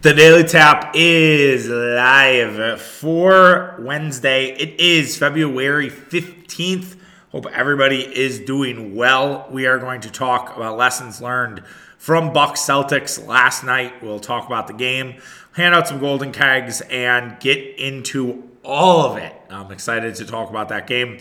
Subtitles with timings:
[0.00, 4.52] The Daily Tap is live for Wednesday.
[4.52, 6.94] It is February 15th.
[7.32, 9.48] Hope everybody is doing well.
[9.50, 11.64] We are going to talk about lessons learned
[11.98, 14.00] from Bucks Celtics last night.
[14.00, 15.20] We'll talk about the game,
[15.54, 19.34] hand out some golden kegs, and get into all of it.
[19.50, 21.18] I'm excited to talk about that game.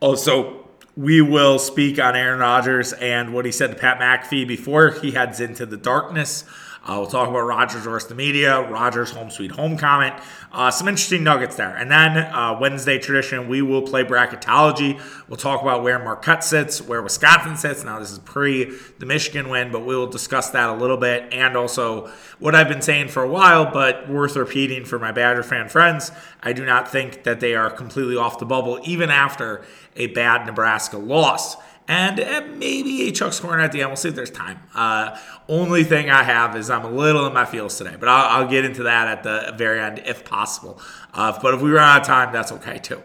[0.00, 4.90] Also, we will speak on Aaron Rodgers and what he said to Pat McAfee before
[4.90, 6.44] he heads into the darkness.
[6.82, 10.14] Uh, we'll talk about Rodgers versus the media, Rodgers home sweet home comment,
[10.50, 11.76] uh, some interesting nuggets there.
[11.76, 14.98] And then uh, Wednesday tradition, we will play bracketology.
[15.28, 17.84] We'll talk about where Marquette sits, where Wisconsin sits.
[17.84, 21.30] Now, this is pre the Michigan win, but we will discuss that a little bit.
[21.32, 25.42] And also what I've been saying for a while, but worth repeating for my Badger
[25.42, 26.10] fan friends.
[26.42, 29.62] I do not think that they are completely off the bubble, even after
[29.96, 31.56] a bad Nebraska loss
[31.90, 33.90] and uh, maybe a Chuck's Corner at the end.
[33.90, 34.60] We'll see if there's time.
[34.76, 38.42] Uh, only thing I have is I'm a little in my feels today, but I'll,
[38.42, 40.80] I'll get into that at the very end if possible.
[41.12, 43.02] Uh, but if we run out of time, that's okay too.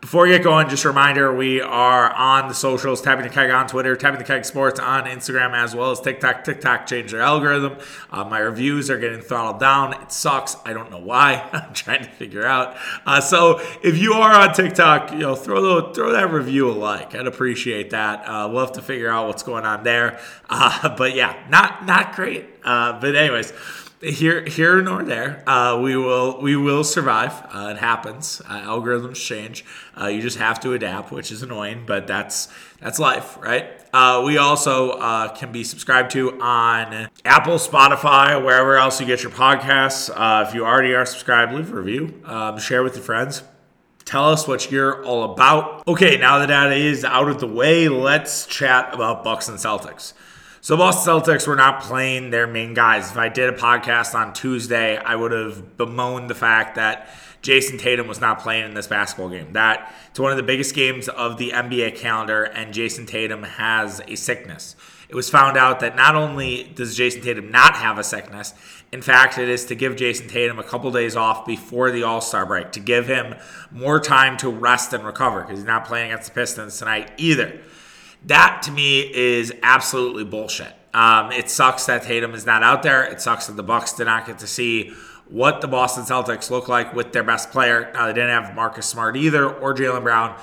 [0.00, 3.50] Before we get going, just a reminder we are on the socials, Tapping the Keg
[3.50, 6.44] on Twitter, Tapping the Keg Sports on Instagram, as well as TikTok.
[6.44, 7.78] TikTok changed their algorithm.
[8.08, 10.00] Uh, my reviews are getting throttled down.
[10.00, 10.56] It sucks.
[10.64, 11.48] I don't know why.
[11.52, 12.76] I'm trying to figure out.
[13.04, 16.72] Uh, so if you are on TikTok, you know, throw the, throw that review a
[16.72, 17.16] like.
[17.16, 18.20] I'd appreciate that.
[18.20, 20.20] Uh, we'll have to figure out what's going on there.
[20.48, 22.46] Uh, but yeah, not not great.
[22.62, 23.52] Uh, but anyways
[24.00, 25.42] here here nor there.
[25.46, 27.32] Uh, we will we will survive.
[27.52, 28.40] Uh, it happens.
[28.48, 29.64] Uh, algorithms change.
[30.00, 32.48] Uh, you just have to adapt which is annoying but that's
[32.80, 33.70] that's life right?
[33.92, 39.22] Uh, we also uh, can be subscribed to on apple spotify wherever else you get
[39.22, 40.10] your podcasts.
[40.46, 42.22] If you already are subscribed leave a review.
[42.24, 43.42] Um, share with your friends.
[44.04, 45.86] Tell us what you're all about.
[45.86, 50.14] Okay, now that that is out of the way, let's chat about Bucks and Celtics.
[50.60, 53.10] So Boston Celtics were not playing their main guys.
[53.10, 57.08] If I did a podcast on Tuesday, I would have bemoaned the fact that
[57.42, 59.52] Jayson Tatum was not playing in this basketball game.
[59.52, 64.02] That it's one of the biggest games of the NBA calendar, and Jayson Tatum has
[64.08, 64.74] a sickness.
[65.08, 68.52] It was found out that not only does Jayson Tatum not have a sickness,
[68.90, 72.20] in fact, it is to give Jayson Tatum a couple days off before the All
[72.20, 73.36] Star break, to give him
[73.70, 77.60] more time to rest and recover because he's not playing against the Pistons tonight either.
[78.28, 80.74] That to me is absolutely bullshit.
[80.92, 83.02] Um, it sucks that Tatum is not out there.
[83.04, 84.92] It sucks that the Bucks did not get to see
[85.28, 87.90] what the Boston Celtics look like with their best player.
[87.94, 90.38] Now they didn't have Marcus Smart either or Jaylen Brown.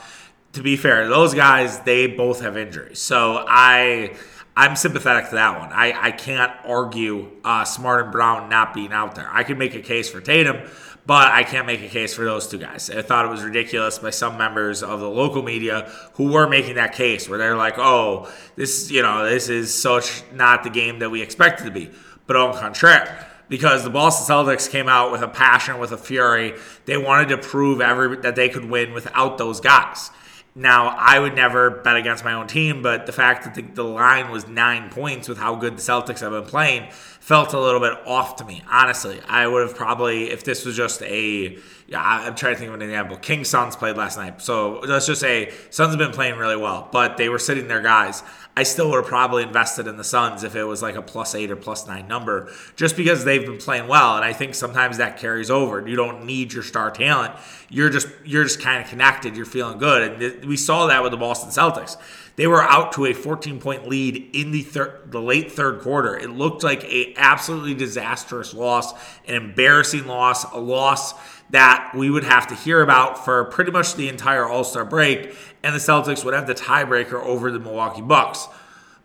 [0.53, 4.16] To be fair, those guys they both have injuries, so I
[4.56, 5.69] I'm sympathetic to that one.
[5.73, 9.29] I I can't argue uh, Smart and Brown not being out there.
[9.31, 10.62] I can make a case for Tatum
[11.06, 12.90] but I can't make a case for those two guys.
[12.90, 16.76] I thought it was ridiculous by some members of the local media who were making
[16.76, 21.00] that case where they're like, "Oh, this, you know, this is such not the game
[21.00, 21.92] that we expected to be."
[22.28, 26.56] But on contraire, because the Boston Celtics came out with a passion, with a fury,
[26.86, 30.10] they wanted to prove every that they could win without those guys.
[30.58, 33.84] Now, I would never bet against my own team, but the fact that the, the,
[33.84, 36.88] line was nine points with how good the Celtics have been playing
[37.25, 38.62] felt a little bit off to me.
[38.69, 42.69] Honestly, I would have probably, if this was just a, yeah, I'm trying to think
[42.69, 43.18] of an example.
[43.18, 44.44] King Suns played last night.
[44.44, 47.81] So let's just say Suns have been playing really well, but they were sitting their
[47.81, 48.22] guys.
[48.56, 51.34] I still would have probably invested in the Suns if it was like a plus
[51.34, 54.16] eight or plus nine number, just because they've been playing well.
[54.18, 55.85] And I think sometimes that carries over.
[55.85, 57.34] You don't need your star talent.
[57.69, 59.35] You're just you're just kind of connected.
[59.35, 61.97] You're feeling good, and we saw that with the Boston Celtics.
[62.35, 66.18] They were out to a 14 point lead in the thir- the late third quarter.
[66.18, 68.94] It looked like a absolutely disastrous loss,
[69.25, 71.13] an embarrassing loss, a loss
[71.51, 75.35] that we would have to hear about for pretty much the entire All Star break,
[75.63, 78.47] and the Celtics would have the tiebreaker over the Milwaukee Bucks.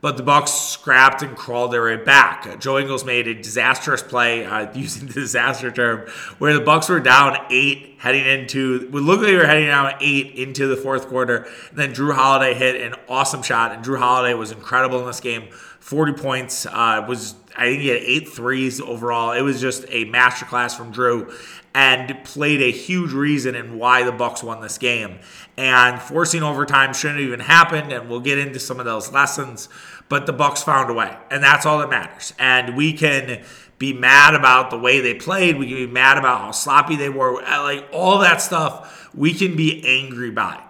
[0.01, 2.59] But the Bucks scrapped and crawled their way back.
[2.59, 7.01] Joe Ingles made a disastrous play, uh, using the disaster term, where the Bucks were
[7.01, 8.89] down eight heading into.
[8.91, 11.47] Would look like they were heading down eight into the fourth quarter.
[11.69, 15.21] And then Jrue Holiday hit an awesome shot, and Jrue Holiday was incredible in this
[15.21, 15.49] game.
[15.81, 16.67] 40 points.
[16.67, 19.33] Uh, was I think he had eight threes overall.
[19.33, 21.33] It was just a masterclass from Jrue
[21.75, 25.19] and played a huge reason in why the Bucks won this game.
[25.57, 29.69] And forcing overtime shouldn't even happened, and we'll get into some of those lessons.
[30.09, 32.35] But the Bucks found a way, and that's all that matters.
[32.39, 33.43] And we can
[33.79, 35.59] be mad about the way they played.
[35.59, 37.41] We can be mad about how sloppy they were.
[37.43, 40.63] Like all that stuff, we can be angry by.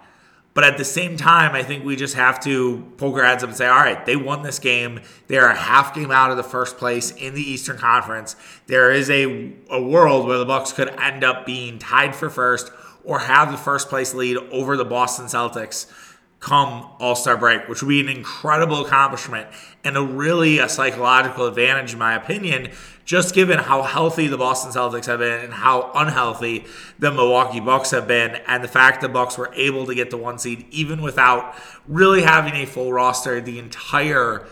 [0.53, 3.49] But at the same time, I think we just have to poke our heads up
[3.49, 4.99] and say, all right, they won this game.
[5.27, 8.35] They're a half game out of the first place in the Eastern Conference.
[8.67, 12.69] There is a, a world where the Bucks could end up being tied for first
[13.05, 15.89] or have the first place lead over the Boston Celtics
[16.41, 19.47] come All Star break, which would be an incredible accomplishment
[19.83, 22.71] and a really a psychological advantage, in my opinion,
[23.11, 26.63] just given how healthy the Boston Celtics have been and how unhealthy
[26.97, 30.17] the Milwaukee Bucks have been, and the fact the Bucks were able to get the
[30.17, 31.53] one seed even without
[31.89, 34.47] really having a full roster the entire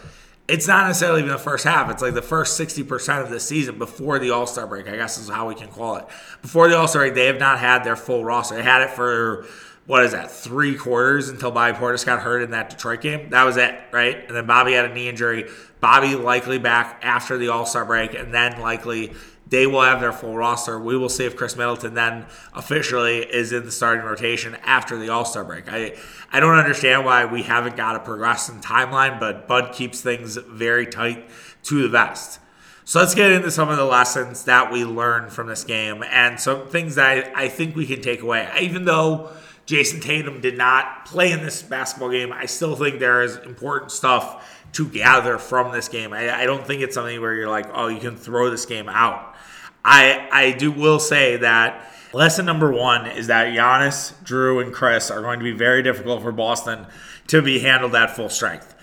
[0.49, 1.91] it's not necessarily even the first half.
[1.91, 5.19] It's like the first 60% of the season before the All Star break, I guess
[5.19, 6.05] is how we can call it.
[6.41, 8.55] Before the All Star break, they have not had their full roster.
[8.55, 9.45] They had it for,
[9.89, 13.31] what is that, three quarters until Bobby Portis got hurt in that Detroit game.
[13.31, 14.23] That was it, right?
[14.27, 15.49] And then Bobby had a knee injury.
[15.79, 19.13] Bobby likely back after the All Star break, and then likely
[19.47, 20.77] they will have their full roster.
[20.77, 25.09] We will see if Khris Middleton then officially is in the starting rotation after the
[25.09, 25.67] All Star break.
[25.67, 25.95] I
[26.31, 30.85] I don't understand why we haven't got a progressive timeline, but Bud keeps things very
[30.85, 31.27] tight
[31.63, 32.39] to the vest.
[32.85, 36.39] So let's get into some of the lessons that we learned from this game and
[36.39, 38.47] some things that I, I think we can take away.
[38.59, 39.31] Even though
[39.69, 43.91] Jayson Tatum did not play in this basketball game, I still think there is important
[43.91, 46.11] stuff to gather from this game.
[46.11, 48.89] I, I don't think it's something where you're like, oh, you can throw this game
[48.89, 49.35] out.
[49.85, 55.11] I I do will say that lesson number one is that Giannis, Jrue, and Khris
[55.11, 56.87] are going to be very difficult for Boston
[57.27, 58.73] to be handled at full strength.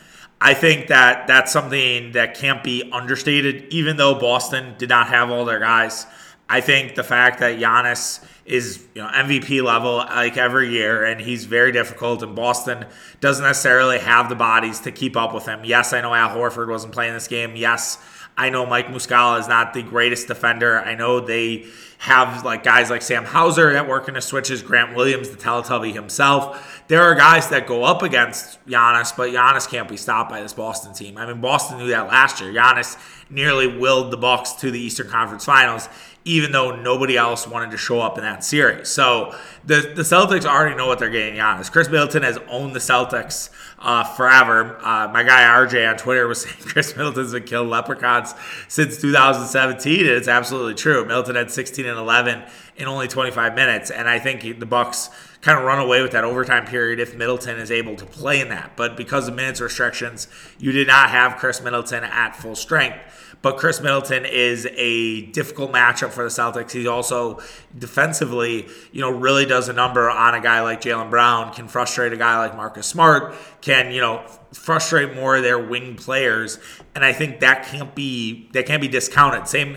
[0.41, 5.31] I think that that's something that can't be understated, even though Boston did not have
[5.31, 6.06] all their guys.
[6.49, 11.20] I think the fact that Giannis is you know MVP level like every year, and
[11.20, 12.22] he's very difficult.
[12.22, 12.87] And Boston
[13.20, 15.64] doesn't necessarily have the bodies to keep up with him.
[15.64, 17.56] Yes, I know Al Horford wasn't playing this game.
[17.56, 17.98] Yes,
[18.37, 20.78] I know Mike Muscala is not the greatest defender.
[20.78, 21.66] I know they
[21.98, 25.93] have like guys like Sam Hauser that work in the switches, Grant Williams, the Teletubby
[25.93, 26.82] himself.
[26.88, 30.52] There are guys that go up against Giannis, but Giannis can't be stopped by this
[30.52, 31.16] Boston team.
[31.16, 32.52] I mean, Boston knew that last year.
[32.52, 32.96] Giannis
[33.31, 35.88] nearly willed the Bucks to the Eastern Conference Finals
[36.26, 38.88] even though nobody else wanted to show up in that series.
[38.88, 39.32] So
[39.64, 41.70] the, the Celtics already know what they're getting Giannis.
[41.70, 44.76] Khris Middleton has owned the Celtics uh, forever.
[44.84, 48.34] Uh, my guy RJ on Twitter was saying Khris Middleton's been killing leprechauns
[48.67, 51.05] since 2017, and it's absolutely true.
[51.05, 52.43] Middleton had 16 and 11
[52.76, 55.11] in only 25 minutes, and I think the Bucks
[55.46, 58.48] kind of run away with that overtime period if Middleton is able to play in
[58.48, 58.72] that.
[58.75, 60.26] But because of minutes restrictions,
[60.58, 62.98] you did not have Khris Middleton at full strength.
[63.43, 66.72] But Khris Middleton is a difficult matchup for the Celtics.
[66.72, 67.38] He also
[67.78, 72.12] defensively, you know, really does a number on a guy like Jaylen Brown, can frustrate
[72.12, 76.58] a guy like Marcus Smart, can, you know, frustrate more of their wing players.
[76.96, 79.46] And I think that can't be that can't be discounted.
[79.46, 79.76] Same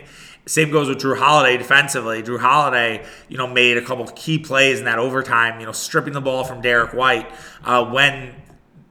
[0.49, 2.23] same goes with Jrue Holiday defensively.
[2.23, 6.13] Jrue Holiday, you know, made a couple key plays in that overtime, you know, stripping
[6.13, 7.31] the ball from Derrick White
[7.63, 8.35] uh, when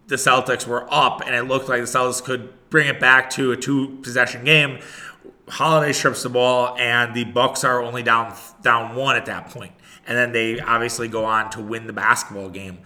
[0.06, 3.52] the Celtics were up, and it looked like the Celtics could bring it back to
[3.52, 4.78] a two possession game.
[5.49, 9.54] Holiday strips the ball, and the Bucks are only down down one at that point.
[9.54, 9.72] point,
[10.06, 12.78] and then they obviously go on to win the basketball game.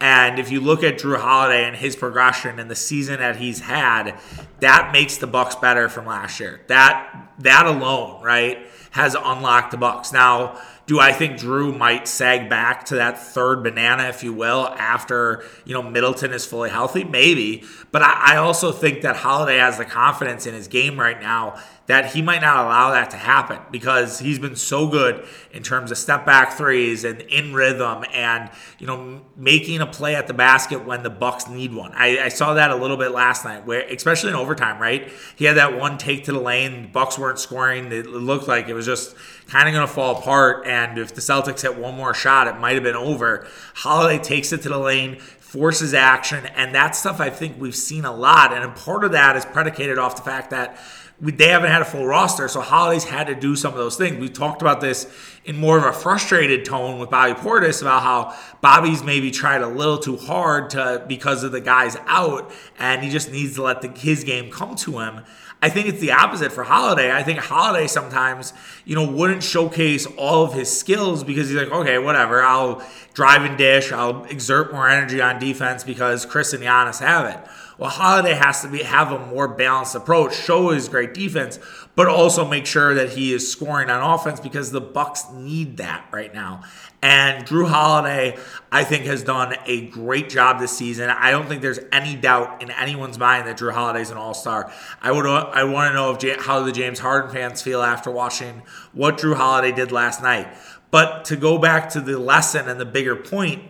[0.00, 3.60] And if you look at Jrue Holiday and his progression and the season that he's
[3.60, 4.18] had,
[4.60, 6.62] that makes the Bucks better from last year.
[6.68, 10.12] That that alone, right, has unlocked the Bucks.
[10.12, 14.68] Now, do I think Drew might sag back to that third banana, if you will,
[14.76, 17.04] after you know Middleton is fully healthy?
[17.04, 21.20] Maybe, but I, I also think that Holiday has the confidence in his game right
[21.20, 21.60] now
[21.90, 25.90] that he might not allow that to happen because he's been so good in terms
[25.90, 28.48] of step back threes and in rhythm and
[28.78, 31.90] you know making a play at the basket when the Bucks need one.
[31.94, 35.10] I, I saw that a little bit last night, where especially in overtime, right?
[35.36, 36.90] He had that one take to the lane.
[36.92, 37.90] Bucks weren't scoring.
[37.92, 39.16] It looked like it was just
[39.48, 40.66] kind of going to fall apart.
[40.66, 43.46] And if the Celtics hit one more shot, it might have been over.
[43.74, 48.04] Holiday takes it to the lane, forces action, and that stuff I think we've seen
[48.04, 48.52] a lot.
[48.52, 50.78] And part of that is predicated off the fact that
[51.20, 54.18] they haven't had a full roster, so Holiday's had to do some of those things.
[54.18, 55.06] We talked about this
[55.44, 59.68] in more of a frustrated tone with Bobby Portis about how Bobby's maybe tried a
[59.68, 63.82] little too hard to because of the guys out, and he just needs to let
[63.82, 65.20] the, his game come to him.
[65.62, 67.12] I think it's the opposite for Holiday.
[67.12, 68.54] I think Holiday sometimes,
[68.86, 73.42] you know, wouldn't showcase all of his skills because he's like, okay, whatever, I'll drive
[73.42, 77.50] and dish, I'll exert more energy on defense because Khris and Giannis have it.
[77.80, 81.58] Well, Holiday has to be have a more balanced approach, show his great defense,
[81.96, 86.06] but also make sure that he is scoring on offense because the Bucks need that
[86.12, 86.62] right now.
[87.00, 88.36] And Jrue Holiday,
[88.70, 91.08] I think, has done a great job this season.
[91.08, 94.34] I don't think there's any doubt in anyone's mind that Jrue Holiday is an All
[94.34, 94.70] Star.
[95.00, 98.60] I would I want to know if how the James Harden fans feel after watching
[98.92, 100.54] what Jrue Holiday did last night.
[100.90, 103.62] But to go back to the lesson and the bigger point,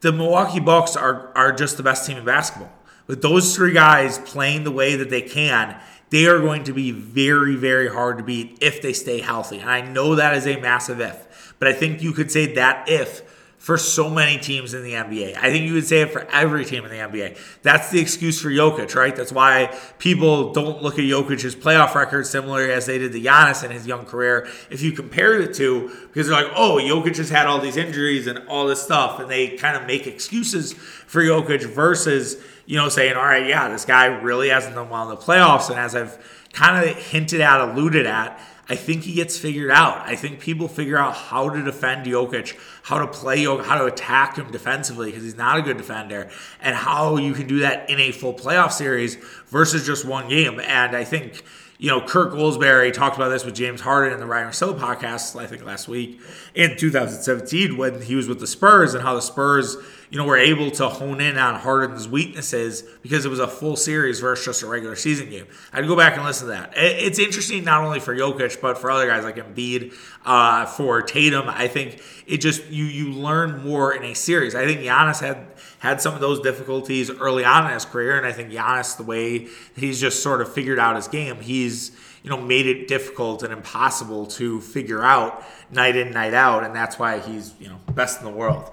[0.00, 2.75] the Milwaukee Bucks are are just the best team in basketball
[3.06, 5.78] with those three guys playing the way that they can,
[6.10, 9.58] they are going to be very, very hard to beat if they stay healthy.
[9.58, 12.88] And I know that is a massive if, but I think you could say that
[12.88, 13.22] if
[13.66, 15.36] for so many teams in the NBA.
[15.36, 17.36] I think you would say it for every team in the NBA.
[17.62, 19.16] That's the excuse for Jokic, right?
[19.16, 23.64] That's why people don't look at Jokic's playoff record similar as they did to Giannis
[23.64, 24.46] in his young career.
[24.70, 28.28] If you compare the two, because they're like, oh, Jokic has had all these injuries
[28.28, 32.36] and all this stuff, and they kind of make excuses for Jokic versus,
[32.66, 35.70] you know, saying, all right, yeah, this guy really hasn't done well in the playoffs.
[35.70, 36.18] And as I've
[36.52, 39.98] kind of hinted at, alluded at, I think he gets figured out.
[40.08, 43.84] I think people figure out how to defend Jokic, how to play Jokic, how to
[43.84, 46.28] attack him defensively because he's not a good defender,
[46.60, 49.14] and how you can do that in a full playoff series
[49.46, 50.58] versus just one game.
[50.58, 51.44] And I think
[51.78, 55.38] you know, Kirk Goldsberry talked about this with James Harden in the Ryan Russillo podcast,
[55.38, 56.20] I think last week
[56.54, 59.76] in 2017 when he was with the Spurs and how the Spurs,
[60.10, 63.76] you know, were able to hone in on Harden's weaknesses because it was a full
[63.76, 65.46] series versus just a regular season game.
[65.72, 66.72] I'd go back and listen to that.
[66.76, 69.94] It's interesting not only for Jokic but for other guys like Embiid,
[70.24, 71.48] uh, for Tatum.
[71.48, 74.54] I think it just you you learn more in a series.
[74.54, 75.46] I think Giannis had
[75.78, 79.04] had some of those difficulties early on in his career, and I think Giannis, the
[79.04, 83.42] way he's just sort of figured out his game, he's you know made it difficult
[83.42, 87.80] and impossible to figure out night in night out, and that's why he's you know
[87.92, 88.70] best in the world.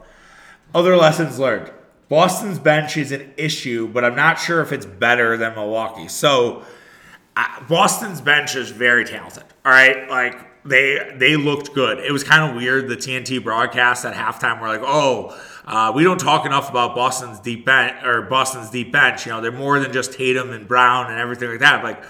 [0.73, 1.71] Other lessons learned.
[2.09, 6.07] Boston's bench is an issue, but I'm not sure if it's better than Milwaukee.
[6.07, 6.63] So
[7.35, 9.43] uh, Boston's bench is very talented.
[9.65, 11.99] All right, like they they looked good.
[11.99, 16.03] It was kind of weird the TNT broadcast at halftime were like, "Oh, uh, we
[16.03, 19.25] don't talk enough about Boston's deep bench or Boston's deep bench.
[19.25, 22.03] You know, they're more than just Tatum and Brown and everything like that." Like,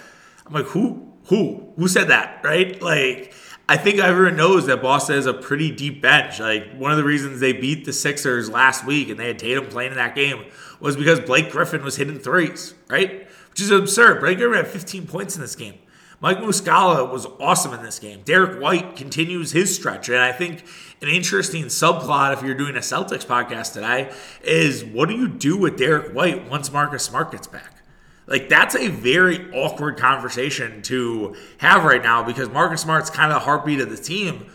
[0.46, 2.42] I'm like, who who who said that?
[2.44, 2.82] Right?
[2.82, 3.34] Like,
[3.68, 6.40] I think everyone knows that Boston has a pretty deep bench.
[6.40, 9.68] Like one of the reasons they beat the Sixers last week and they had Tatum
[9.68, 10.46] playing in that game
[10.82, 13.26] was because Blake Griffin was hitting threes, right?
[13.50, 14.20] Which is absurd.
[14.20, 15.76] Blake Griffin had 15 points in this game.
[16.20, 18.22] Mike Muscala was awesome in this game.
[18.24, 20.08] Derrick White continues his stretch.
[20.10, 20.64] And I think
[21.02, 25.58] an interesting subplot, if you're doing a Celtics podcast today, is what do you do
[25.58, 27.73] with Derrick White once Marcus Smart gets back?
[28.26, 33.42] Like, that's a very awkward conversation to have right now because Marcus Smart's kind of
[33.42, 34.46] the heartbeat of the team.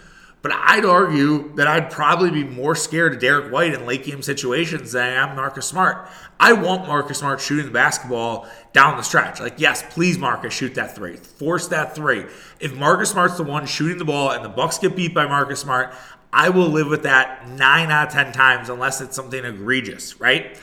[0.40, 4.22] But I'd argue that I'd probably be more scared of Derrick White in late game
[4.22, 6.08] situations than I am Marcus Smart.
[6.38, 9.40] I want Marcus Smart shooting the basketball down the stretch.
[9.40, 11.16] Like, yes, please, Marcus, shoot that three.
[11.16, 12.24] Force that three.
[12.60, 15.60] If Marcus Smart's the one shooting the ball and the Bucks get beat by Marcus
[15.60, 15.92] Smart,
[16.32, 20.56] I will live with that nine out of ten times unless it's something egregious, right?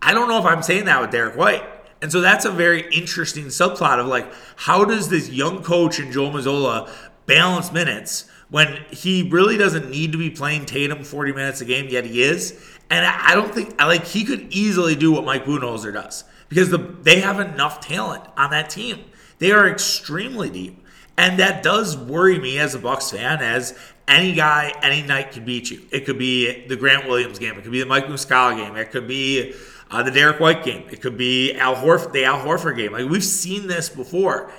[0.00, 1.64] I don't know if I'm saying that with Derrick White.
[2.00, 6.12] And so that's a very interesting subplot of like, how does this young coach in
[6.12, 6.90] Joe Mazzulla
[7.26, 11.88] balance minutes when he really doesn't need to be playing Tatum 40 minutes a game,
[11.88, 12.58] yet he is.
[12.90, 16.70] And I don't think I like he could easily do what Mike Budenholzer does because
[16.70, 19.04] the, they have enough talent on that team.
[19.38, 20.84] They are extremely deep.
[21.18, 23.76] And that does worry me as a Bucks fan, as
[24.06, 25.82] any guy, any night can beat you.
[25.90, 27.58] It could be the Grant Williams game.
[27.58, 28.76] It could be the Mike Muscala game.
[28.76, 29.52] It could be
[29.90, 30.86] uh, the Derrick White game.
[30.90, 32.92] It could be Al Horf- the Al Horford game.
[32.92, 34.52] Like we've seen this before.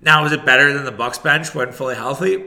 [0.00, 2.44] Now, is it better than the Bucks bench when fully healthy?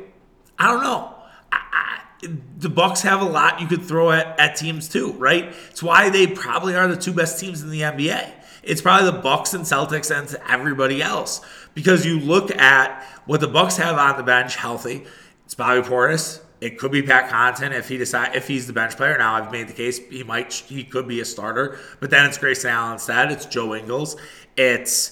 [0.58, 1.14] I don't know.
[1.52, 2.28] I, I,
[2.58, 5.54] the Bucks have a lot you could throw at, at teams too, right?
[5.70, 8.32] It's why they probably are the two best teams in the NBA.
[8.64, 11.42] It's probably the Bucks and Celtics and everybody else
[11.74, 15.06] because you look at what the Bucks have on the bench healthy.
[15.46, 16.40] It's Bobby Portis.
[16.64, 19.18] It could be Pat Connaughton if he decide if he's the bench player.
[19.18, 22.38] Now I've made the case he might he could be a starter, but then it's
[22.38, 23.34] Grayson Allen instead.
[23.34, 24.16] It's Joe Ingles.
[24.56, 25.12] It's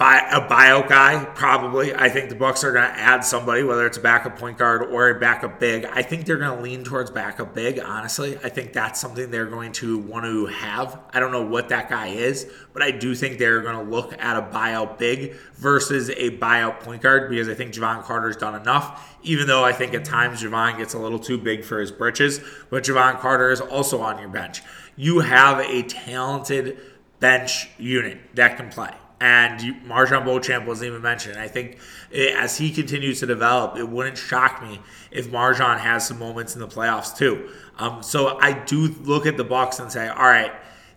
[0.00, 1.94] a buyout guy, probably.
[1.94, 4.82] I think the Bucks are going to add somebody, whether it's a backup point guard
[4.82, 5.84] or a backup big.
[5.84, 7.78] I think they're going to lean towards backup big.
[7.78, 10.98] Honestly, I think that's something they're going to want to have.
[11.12, 14.14] I don't know what that guy is, but I do think they're going to look
[14.18, 18.58] at a buyout big versus a buyout point guard because I think Jevon Carter's done
[18.58, 19.18] enough.
[19.22, 22.40] Even though I think at times Jevon gets a little too big for his britches,
[22.70, 24.62] but Jevon Carter is also on your bench.
[24.96, 26.78] You have a talented
[27.18, 31.38] bench unit that can play and MarJon Beauchamp wasn't even mentioned.
[31.38, 31.78] I think
[32.10, 36.54] it, as he continues to develop, it wouldn't shock me if MarJon has some moments
[36.54, 37.50] in the playoffs too.
[37.78, 40.52] Um, so I do look at the Bucks and say, all right,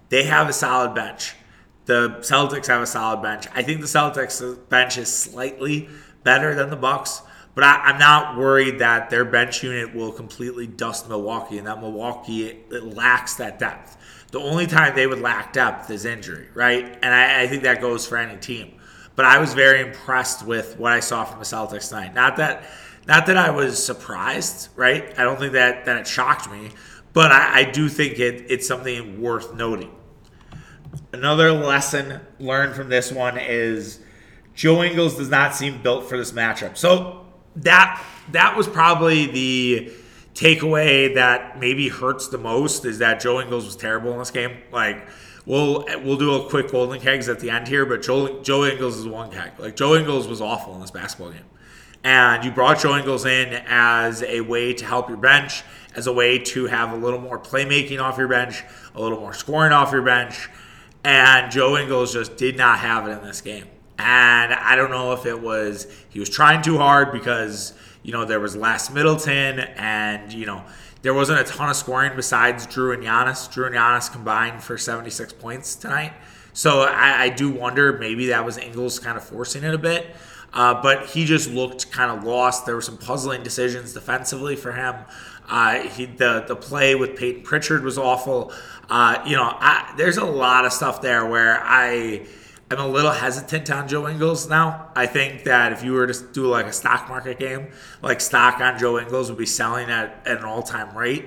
[0.10, 1.36] they have a solid bench.
[1.86, 3.48] The Celtics have a solid bench.
[3.54, 5.90] I think the Celtics bench is slightly
[6.24, 7.22] better than the Bucks,
[7.56, 11.80] but I, am not worried that their bench unit will completely dust Milwaukee and that
[11.80, 13.98] Milwaukee lacks that depth.
[14.32, 16.98] The only time they would lack depth is injury, right?
[17.04, 18.74] And I, I think that goes for any team.
[19.16, 22.16] But I was very impressed with what I saw from the Celtics tonight.
[22.16, 22.64] Not that
[23.06, 25.14] not that I was surprised, right?
[25.20, 26.70] I don't think that, that it shocked me,
[27.12, 29.94] but I, I do think it, it's something worth noting.
[31.12, 34.00] Another lesson learned from this one is
[34.56, 36.78] Joe Ingles does not seem built for this matchup.
[36.78, 37.23] So
[37.58, 39.92] that that was probably the
[40.34, 44.58] takeaway that maybe hurts the most is that Joe Ingles was terrible in this game.
[44.72, 45.08] Like,
[45.46, 48.98] we'll we'll do a quick golden kegs at the end here, but Joe Joe Ingles
[48.98, 49.52] is one keg.
[49.60, 51.46] Like Joe Ingles was awful in this basketball game,
[52.04, 55.64] and you brought Joe Ingles in as a way to help your bench,
[55.96, 58.64] as a way to have a little more playmaking off your bench,
[58.96, 60.50] a little more scoring off your bench,
[61.04, 63.68] and Joe Ingles just did not have it in this game.
[64.04, 68.26] And I don't know if it was he was trying too hard because you know
[68.26, 70.66] there was less Middleton and you know
[71.04, 73.50] there wasn't a ton of scoring besides Jrue and Giannis.
[73.50, 76.12] Jrue and Giannis combined for 76 points tonight.
[76.52, 80.16] So I, I do wonder maybe that was Ingles kind of forcing it a bit.
[80.54, 82.66] Uh, but he just looked kind of lost.
[82.66, 84.96] There were some puzzling decisions defensively for him.
[85.48, 88.52] Uh, he, the the play with Peyton Pritchard was awful.
[88.90, 92.28] Uh, you know, I, there's a lot of stuff there where I
[92.74, 94.92] am a little hesitant on Joe Ingles now.
[94.96, 97.70] I think that if you were to do like a stock market game,
[98.02, 101.26] like stock on Joe Ingles would be selling at, at an all time rate.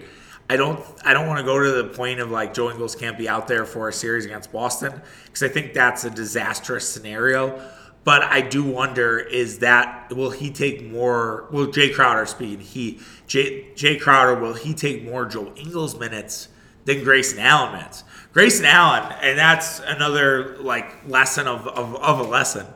[0.48, 3.18] I don't I don't want to go to the point of like Joe Ingles can't
[3.18, 7.60] be out there for a series against Boston because I think that's a disastrous scenario.
[8.04, 11.48] But I do wonder is that will he take more?
[11.50, 12.60] Will Jae Crowder speed?
[12.60, 16.48] He Jay, Jae Crowder will he take more Joe Ingles minutes
[16.86, 18.04] than Grayson Allen minutes?
[18.32, 22.66] Grayson Allen, and that's another like lesson of, of, of a lesson.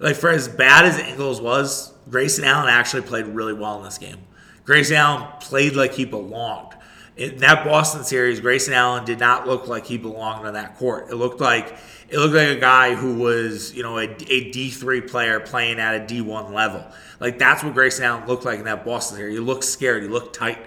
[0.00, 3.98] Like for as bad as Ingles was, Grayson Allen actually played really well in this
[3.98, 4.18] game.
[4.64, 6.74] Grayson Allen played like he belonged.
[7.16, 11.10] In that Boston series, Grayson Allen did not look like he belonged on that court.
[11.10, 11.76] It looked like
[12.08, 15.78] it looked like a guy who was, you know, a a D three player playing
[15.78, 16.84] at a D one level.
[17.20, 19.34] Like that's what Grayson Allen looked like in that Boston series.
[19.34, 20.02] He looked scared.
[20.02, 20.58] He looked tight.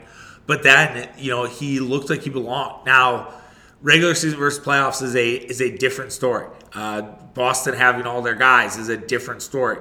[0.47, 2.85] But then, you know, he looked like he belonged.
[2.85, 3.33] Now
[3.81, 6.47] regular season versus playoffs is a is a different story.
[6.73, 7.01] Uh,
[7.33, 9.79] Boston having all their guys is a different story.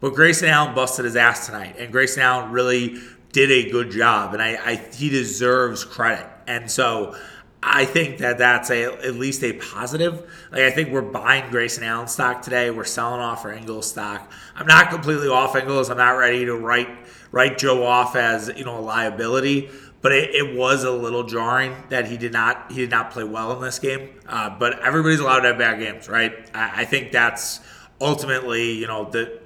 [0.00, 2.98] But Grayson Allen busted his ass tonight, and Grayson Allen really
[3.32, 6.26] did a good job, and I, I he deserves credit.
[6.46, 7.16] And so
[7.62, 10.28] I think that that's a at least a positive.
[10.50, 12.70] Like I think we're buying Grayson Allen stock today.
[12.70, 14.30] We're selling off our Ingles stock.
[14.56, 15.88] I'm not completely off Ingles.
[15.88, 16.88] I'm not ready to write
[17.30, 19.70] write Joe off as you know a liability
[20.02, 23.24] but it, it, was a little jarring that he did not he did not play
[23.24, 24.10] well in this game.
[24.26, 26.32] Uh, but everybody's allowed to have bad games, right?
[26.52, 27.60] I, I, think that's
[28.00, 29.40] ultimately you know the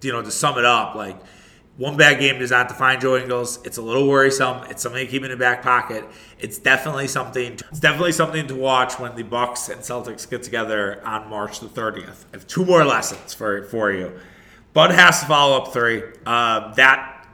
[0.00, 1.16] you know to sum it up like.
[1.76, 3.64] One bad game does not define Joe Ingles.
[3.64, 4.64] It's a little worrisome.
[4.68, 6.04] It's something to keep in the back pocket.
[6.40, 7.52] It's definitely something.
[7.52, 11.68] It's definitely something to watch when the Bucks and Celtics get together on March the
[11.68, 12.24] 30th.
[12.32, 14.18] I have two more lessons for for you.
[14.72, 16.02] Bud has to follow up three.
[16.26, 17.24] Uh, that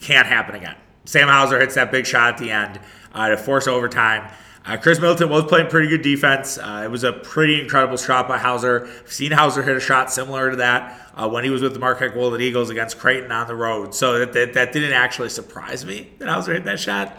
[0.00, 0.74] can't happen again.
[1.08, 2.78] Sam Hauser hits that big shot at the end
[3.14, 4.30] uh, to force overtime.
[4.66, 6.58] Uh, Khris Middleton was playing pretty good defense.
[6.58, 8.86] Uh, it was a pretty incredible shot by Hauser.
[8.86, 11.78] I've seen Hauser hit a shot similar to that uh, when he was with the
[11.78, 13.94] Marquette Golden Eagles against Creighton on the road.
[13.94, 17.18] So that, that, that didn't actually surprise me that Hauser hit that shot.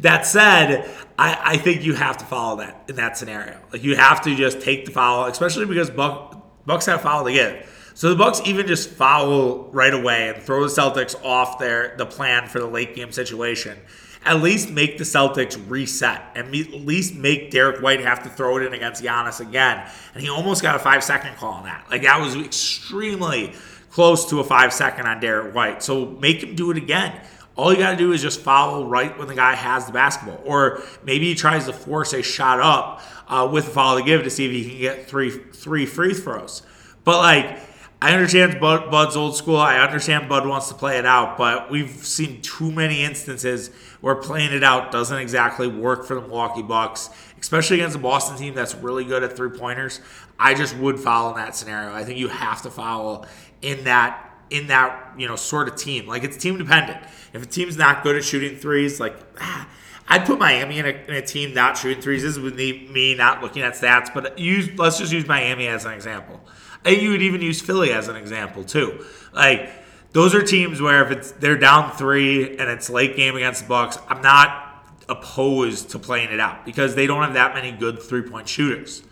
[0.00, 3.58] That said, I, I, think you have to follow that in that scenario.
[3.72, 7.32] Like you have to just take the foul, especially because Buck, Bucks have foul to
[7.32, 7.66] give.
[8.00, 12.06] So the Bucks even just foul right away and throw the Celtics off their the
[12.06, 13.78] plan for the late game situation.
[14.24, 18.56] At least make the Celtics reset and at least make Derrick White have to throw
[18.56, 19.86] it in against Giannis again.
[20.14, 21.90] And he almost got a five second call on that.
[21.90, 23.52] Like that was extremely
[23.90, 25.82] close to a five second on Derrick White.
[25.82, 27.20] So make him do it again.
[27.54, 30.40] All you got to do is just foul right when the guy has the basketball.
[30.46, 34.22] Or maybe he tries to force a shot up uh, with a foul to give
[34.22, 36.62] to see if he can get three three free throws.
[37.04, 37.69] But like
[38.02, 39.58] I understand Bud, Bud's old school.
[39.58, 43.68] I understand Bud wants to play it out, but we've seen too many instances
[44.00, 48.38] where playing it out doesn't exactly work for the Milwaukee Bucks, especially against a Boston
[48.38, 50.00] team that's really good at three pointers.
[50.38, 51.94] I just would foul in that scenario.
[51.94, 53.26] I think you have to foul
[53.60, 56.06] in that in that you know sort of team.
[56.06, 57.02] Like it's team dependent.
[57.34, 59.16] If a team's not good at shooting threes, like.
[59.38, 59.68] Ah,
[60.12, 62.24] I'd put Miami in a, in a, team not shooting threes.
[62.24, 65.68] This is with me, me not looking at stats, but use let's just use Miami
[65.68, 66.40] as an example.
[66.84, 69.04] You would even use Philly as an example too.
[69.32, 69.70] Like
[70.12, 73.68] those are teams where if it's they're down three and it's late game against the
[73.68, 78.02] Bucks, I'm not opposed to playing it out because they don't have that many good
[78.02, 79.02] three point shooters.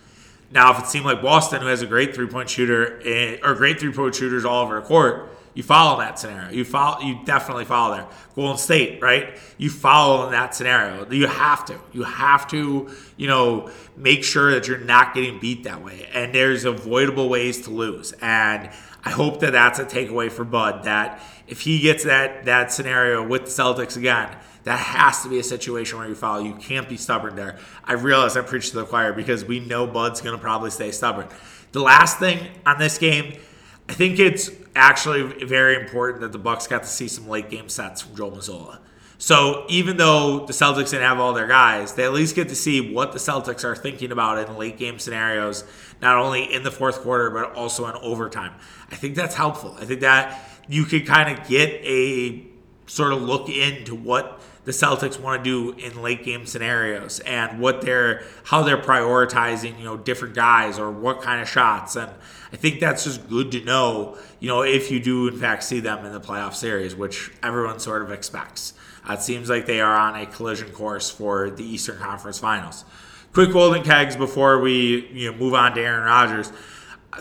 [0.50, 3.54] Now, if it seemed like Boston, who has a great three point shooter eh, or
[3.54, 6.52] great three point shooters all over the court, you follow that scenario.
[6.52, 7.00] You follow.
[7.00, 8.06] You definitely follow there.
[8.36, 9.36] Golden State, right?
[9.56, 11.10] You follow in that scenario.
[11.10, 11.80] You have to.
[11.92, 12.88] You have to.
[13.16, 16.08] You know, make sure that you're not getting beat that way.
[16.14, 18.12] And there's avoidable ways to lose.
[18.22, 18.70] And
[19.04, 20.84] I hope that that's a takeaway for Bud.
[20.84, 25.40] That if he gets that that scenario with the Celtics again, that has to be
[25.40, 26.40] a situation where you follow.
[26.40, 27.58] You can't be stubborn there.
[27.82, 30.92] I realize I preach to the choir because we know Bud's going to probably stay
[30.92, 31.26] stubborn.
[31.72, 33.40] The last thing on this game
[33.88, 37.68] I think it's actually very important that the Bucks got to see some late game
[37.68, 38.78] sets from Joe Mazzulla.
[39.20, 42.54] So even though the Celtics didn't have all their guys, they at least get to
[42.54, 45.64] see what the Celtics are thinking about in late game scenarios,
[46.00, 48.52] not only in the fourth quarter, but also in overtime.
[48.92, 49.74] I think that's helpful.
[49.80, 52.46] I think that you can kind of get a
[52.88, 57.58] sort of look into what the Celtics want to do in late game scenarios and
[57.58, 61.96] what they're how they're prioritizing, you know, different guys or what kind of shots.
[61.96, 62.10] And
[62.52, 65.80] I think that's just good to know, you know, if you do in fact see
[65.80, 68.74] them in the playoff series, which everyone sort of expects.
[69.08, 72.84] It seems like they are on a collision course for the Eastern Conference Finals.
[73.32, 76.52] Quick golden kegs before we you know move on to Aaron Rodgers.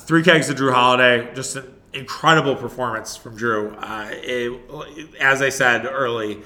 [0.01, 1.58] Three kegs to Jrue Holiday, just
[1.98, 3.76] incredible performance from Jrue.
[3.78, 6.42] Uh, it, as I said early,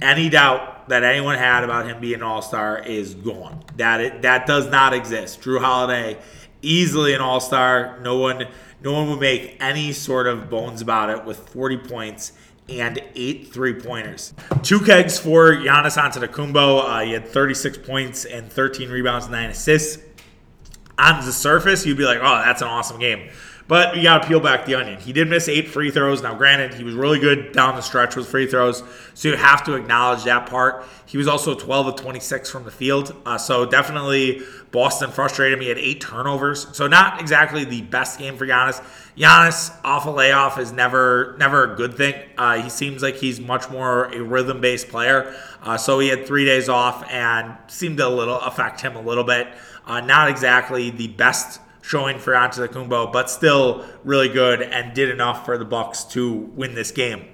[0.00, 3.64] any doubt that anyone had about him being an All Star is gone.
[3.76, 5.40] That it, that does not exist.
[5.40, 6.18] Jrue Holiday,
[6.62, 7.98] easily an All Star.
[8.00, 8.46] No one,
[8.82, 11.24] no one would make any sort of bones about it.
[11.24, 12.32] With 40 points
[12.68, 14.34] and eight three pointers.
[14.62, 16.84] Two kegs for Giannis Antetokounmpo.
[16.84, 20.02] Uh, he had 36 points and 13 rebounds, nine assists.
[20.98, 23.28] On the surface, you'd be like, "Oh, that's an awesome game."
[23.68, 25.00] But you got to peel back the onion.
[25.00, 26.22] He did miss eight free throws.
[26.22, 29.64] Now, granted, he was really good down the stretch with free throws, so you have
[29.64, 30.84] to acknowledge that part.
[31.06, 35.62] He was also 12 of 26 from the field, uh, so definitely Boston frustrated him.
[35.62, 38.80] He had eight turnovers, so not exactly the best game for Giannis.
[39.16, 42.14] Giannis off a layoff is never never a good thing.
[42.36, 45.34] Uh, he seems like he's much more a rhythm based player.
[45.62, 49.00] Uh, so he had three days off and seemed to a little affect him a
[49.00, 49.48] little bit.
[49.86, 55.44] Uh, not exactly the best showing for Antetokounmpo, but still really good and did enough
[55.44, 57.24] for the Bucks to win this game.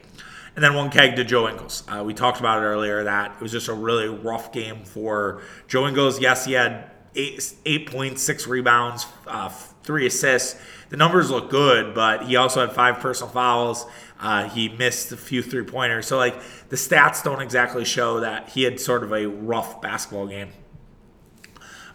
[0.54, 1.84] And then one keg to Joe Ingles.
[1.88, 5.40] Uh, we talked about it earlier that it was just a really rough game for
[5.68, 6.20] Joe Ingles.
[6.20, 10.60] Yes, he had eight, eight points, six rebounds, uh, three assists.
[10.90, 13.86] The numbers look good, but he also had five personal fouls.
[14.20, 16.06] Uh, he missed a few three pointers.
[16.06, 16.38] So, like,
[16.68, 20.50] the stats don't exactly show that he had sort of a rough basketball game.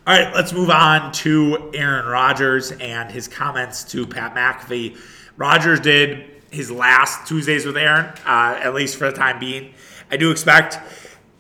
[0.08, 4.98] All right, let's move on to Aaron Rodgers and his comments to Pat McAfee.
[5.36, 9.74] Rodgers did his last Tuesdays with Aaron, uh, at least for the time being.
[10.10, 10.80] I do expect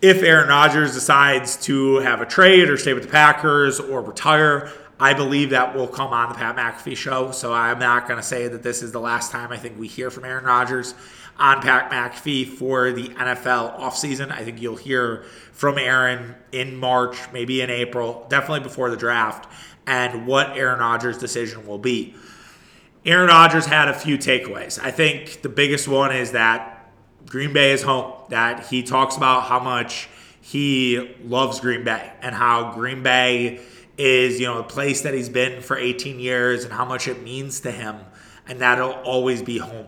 [0.01, 4.69] if Aaron Rodgers decides to have a trade or stay with the Packers or retire,
[4.99, 7.31] I believe that will come on the Pat McAfee show.
[7.31, 9.87] So I'm not going to say that this is the last time I think we
[9.87, 10.93] hear from Aaron Rodgers
[11.39, 14.31] on Pat McAfee for the NFL offseason.
[14.31, 19.51] I think you'll hear from Aaron in March, maybe in April, definitely before the draft,
[19.85, 22.15] and what Aaron Rodgers' decision will be.
[23.05, 24.79] Aaron Rodgers had a few takeaways.
[24.81, 26.89] I think the biggest one is that
[27.25, 30.09] Green Bay is home, that he talks about how much
[30.41, 33.61] he loves Green Bay and how Green Bay
[33.97, 37.21] is, you know, a place that he's been for 18 years and how much it
[37.23, 37.97] means to him
[38.47, 39.87] and that'll always be home.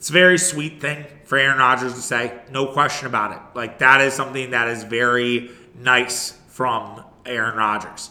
[0.00, 3.38] It's a very sweet thing for Aaron Rodgers to say, no question about it.
[3.54, 8.08] Like that is something that is very nice from Aaron Rodgers.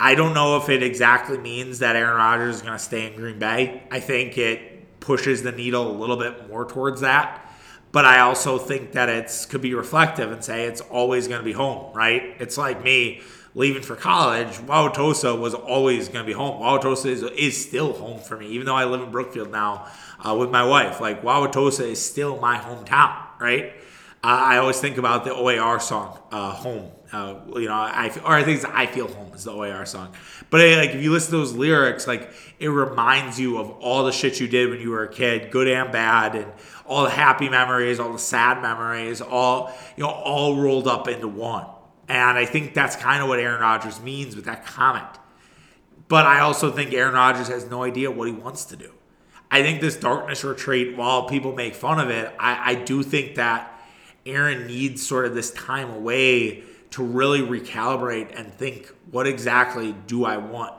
[0.00, 3.14] I don't know if it exactly means that Aaron Rodgers is going to stay in
[3.14, 3.82] Green Bay.
[3.90, 7.46] I think it pushes the needle a little bit more towards that.
[7.92, 11.44] But I also think that it could be reflective and say it's always going to
[11.44, 12.36] be home, right?
[12.38, 13.20] It's like me
[13.54, 14.48] leaving for college.
[14.58, 16.60] Wauwatosa was always going to be home.
[16.60, 19.88] Wauwatosa is, is still home for me, even though I live in Brookfield now
[20.24, 21.00] uh, with my wife.
[21.00, 23.74] Like Wauwatosa is still my hometown, right?
[24.24, 28.36] Uh, I always think about the OAR song, uh, "Home." Uh, you know, I or
[28.36, 30.14] I think it's "I Feel Home" is the OAR song.
[30.48, 34.12] But like, if you listen to those lyrics, like it reminds you of all the
[34.12, 36.52] shit you did when you were a kid, good and bad, and
[36.86, 41.26] all the happy memories, all the sad memories, all you know, all rolled up into
[41.26, 41.66] one.
[42.12, 45.08] And I think that's kind of what Aaron Rodgers means with that comment.
[46.08, 48.92] But I also think Aaron Rodgers has no idea what he wants to do.
[49.50, 53.36] I think this darkness retreat, while people make fun of it, I, I do think
[53.36, 53.80] that
[54.26, 60.26] Aaron needs sort of this time away to really recalibrate and think, what exactly do
[60.26, 60.74] I want?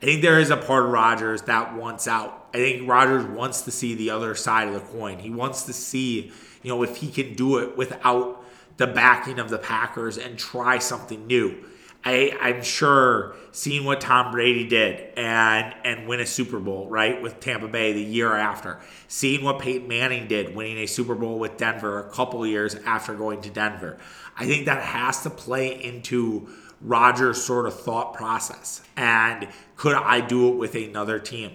[0.00, 2.48] I think there is a part of Rodgers that wants out.
[2.54, 5.18] I think Rodgers wants to see the other side of the coin.
[5.18, 8.39] He wants to see, you know, if he can do it without
[8.80, 11.54] the backing of the Packers and try something new.
[12.02, 17.20] I, I'm sure seeing what Tom Brady did and and win a Super Bowl, right,
[17.20, 21.38] with Tampa Bay the year after, seeing what Peyton Manning did, winning a Super Bowl
[21.38, 23.98] with Denver a couple years after going to Denver.
[24.34, 26.48] I think that has to play into
[26.80, 28.82] Rodgers' sort of thought process.
[28.96, 31.52] And could I do it with another team?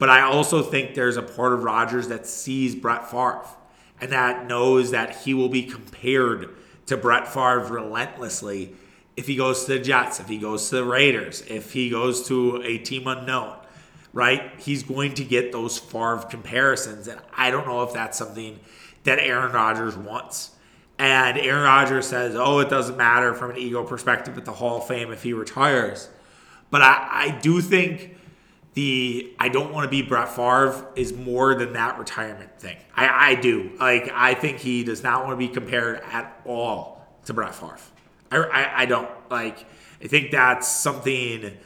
[0.00, 3.44] But I also think there's a part of Rodgers that sees Brett Favre
[4.00, 6.50] and that knows that he will be compared
[6.86, 8.74] to Brett Favre relentlessly
[9.16, 12.28] if he goes to the Jets, if he goes to the Raiders, if he goes
[12.28, 13.56] to a team unknown,
[14.12, 14.52] right?
[14.58, 17.08] He's going to get those Favre comparisons.
[17.08, 18.60] And I don't know if that's something
[19.04, 20.50] that Aaron Rodgers wants.
[20.98, 24.78] And Aaron Rodgers says, oh, it doesn't matter from an ego perspective at the Hall
[24.78, 26.08] of Fame if he retires.
[26.70, 28.15] But I, I do think
[28.76, 32.76] the I don't want to be Brett Favre is more than that retirement thing.
[32.94, 33.72] I, I do.
[33.80, 37.78] Like, I think he does not want to be compared at all to Brett Favre.
[38.30, 39.10] I, I, I don't.
[39.30, 39.64] Like,
[40.04, 41.56] I think that's something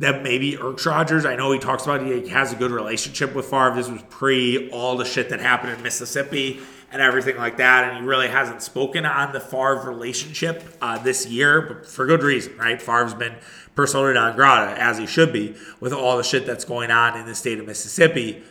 [0.00, 1.24] that maybe irks Rodgers.
[1.24, 3.74] I know he talks about he has a good relationship with Favre.
[3.74, 6.60] This was pre all the shit that happened in Mississippi
[6.92, 7.88] and everything like that.
[7.88, 12.22] And he really hasn't spoken on the Favre relationship uh, this year, but for good
[12.22, 12.80] reason, right?
[12.80, 13.36] Favre's been
[13.78, 17.26] persona non grata, as he should be, with all the shit that's going on in
[17.26, 18.42] the state of Mississippi.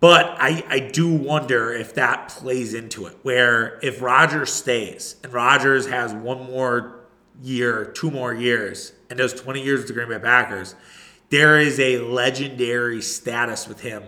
[0.00, 5.32] But I, I do wonder if that plays into it, where if Rodgers stays and
[5.32, 7.04] Rodgers has one more
[7.40, 10.74] year, two more years, and does 20 years with the Green Bay Packers,
[11.30, 14.02] there is a legendary status with him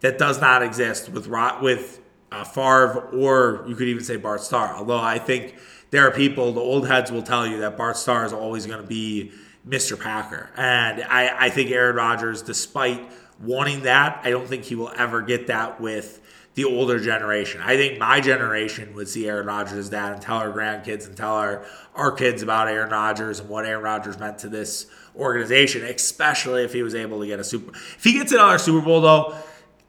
[0.00, 1.28] that does not exist with
[1.62, 2.00] with
[2.32, 4.74] uh, Favre or you could even say Bart Starr.
[4.74, 5.54] Although I think
[5.92, 8.80] there are people, the old heads will tell you that Bart Starr is always going
[8.80, 9.30] to be
[9.66, 9.98] Mr.
[9.98, 10.50] Packer.
[10.56, 15.22] And I, I think Aaron Rodgers, despite wanting that, I don't think he will ever
[15.22, 16.20] get that with
[16.54, 17.62] the older generation.
[17.62, 21.16] I think my generation would see Aaron Rodgers as dad and tell our grandkids and
[21.16, 25.82] tell our, our kids about Aaron Rodgers and what Aaron Rodgers meant to this organization,
[25.84, 29.00] especially if he was able to get a Super If he gets another Super Bowl,
[29.00, 29.34] though,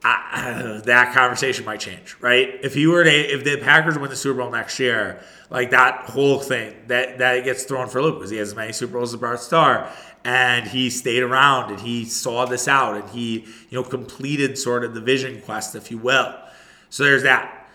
[0.04, 2.58] uh, that conversation might change, right?
[2.62, 6.10] If you were to, if the Packers win the Super Bowl next year, like that
[6.10, 8.94] whole thing that that gets thrown for a loop because he has as many Super
[8.94, 9.90] Bowls as Bart Starr,
[10.24, 14.84] and he stayed around and he saw this out and he you know completed sort
[14.84, 16.34] of the vision quest, if you will.
[16.90, 17.68] So there's that.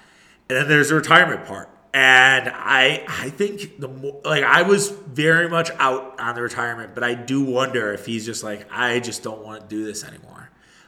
[0.49, 1.69] And then there's the retirement part.
[1.93, 6.93] And I I think the more, like I was very much out on the retirement,
[6.93, 10.03] but I do wonder if he's just like I just don't want to do this
[10.03, 10.38] anymore.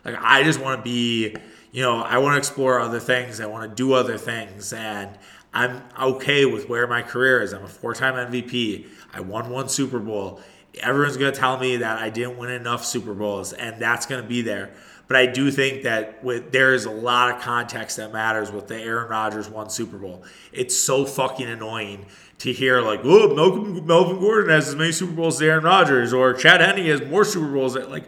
[0.03, 1.35] Like I just want to be,
[1.71, 3.39] you know, I want to explore other things.
[3.39, 5.17] I want to do other things and
[5.53, 7.53] I'm okay with where my career is.
[7.53, 8.87] I'm a four-time MVP.
[9.13, 10.41] I won one Super Bowl.
[10.79, 14.21] Everyone's going to tell me that I didn't win enough Super Bowls and that's going
[14.21, 14.71] to be there.
[15.07, 18.67] But I do think that with there is a lot of context that matters with
[18.67, 20.23] the Aaron Rodgers one Super Bowl.
[20.53, 22.05] It's so fucking annoying
[22.37, 26.13] to hear like, oh, Melvin, Melvin Gordon has as many Super Bowls as Aaron Rodgers,
[26.13, 27.75] or Chad Henne has more Super Bowls.
[27.75, 28.05] Like,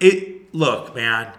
[0.00, 0.39] it.
[0.52, 1.32] Look, man,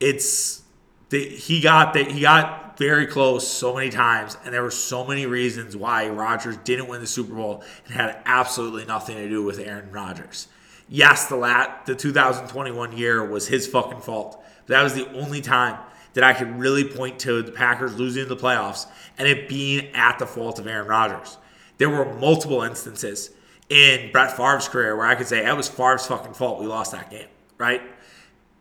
[0.00, 0.62] it's
[1.08, 5.06] the, he got that he got very close so many times, and there were so
[5.06, 9.42] many reasons why Rodgers didn't win the Super Bowl and had absolutely nothing to do
[9.42, 10.48] with Aaron Rodgers.
[10.88, 14.42] Yes, the lat the 2021 year was his fucking fault.
[14.66, 15.78] That was the only time
[16.14, 18.86] that I could really point to the Packers losing the playoffs
[19.18, 21.38] and it being at the fault of Aaron Rodgers.
[21.78, 23.30] There were multiple instances
[23.68, 26.92] in Brett Favre's career where I could say that was Favre's fucking fault we lost
[26.92, 27.80] that game, right?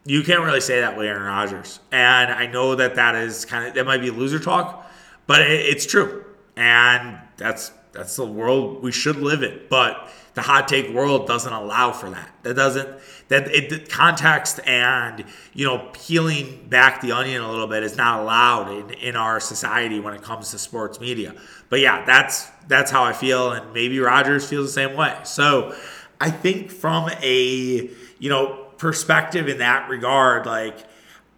[0.06, 1.80] You can't really say that with Aaron Rodgers.
[1.92, 4.90] And I know that that is kind of, that might be loser talk,
[5.28, 6.26] but it, it's true.
[6.56, 9.60] And that's, that's the world we should live in.
[9.70, 12.32] But the hot take world doesn't allow for that.
[12.44, 12.90] That doesn't
[13.28, 18.22] that it, context and you know peeling back the onion a little bit is not
[18.22, 21.36] allowed in, in our society when it comes to sports media.
[21.70, 25.18] But yeah, that's that's how I feel, and maybe Rodgers feels the same way.
[25.24, 25.76] So
[26.20, 30.76] I think from a you know perspective in that regard, like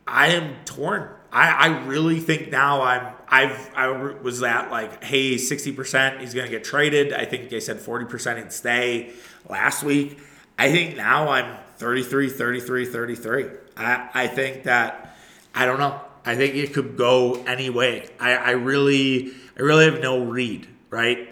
[0.08, 1.10] I am torn.
[1.30, 6.48] I, I really think now I'm I've I was that like hey 60% he's gonna
[6.48, 7.12] get traded.
[7.12, 9.12] I think they said 40% he'd stay
[9.50, 10.20] last week.
[10.58, 13.46] I think now I'm 33, 33, 33.
[13.76, 15.18] I, I think that
[15.54, 16.00] I don't know.
[16.26, 18.08] I think it could go any way.
[18.22, 21.28] I, I really I really have no read, right?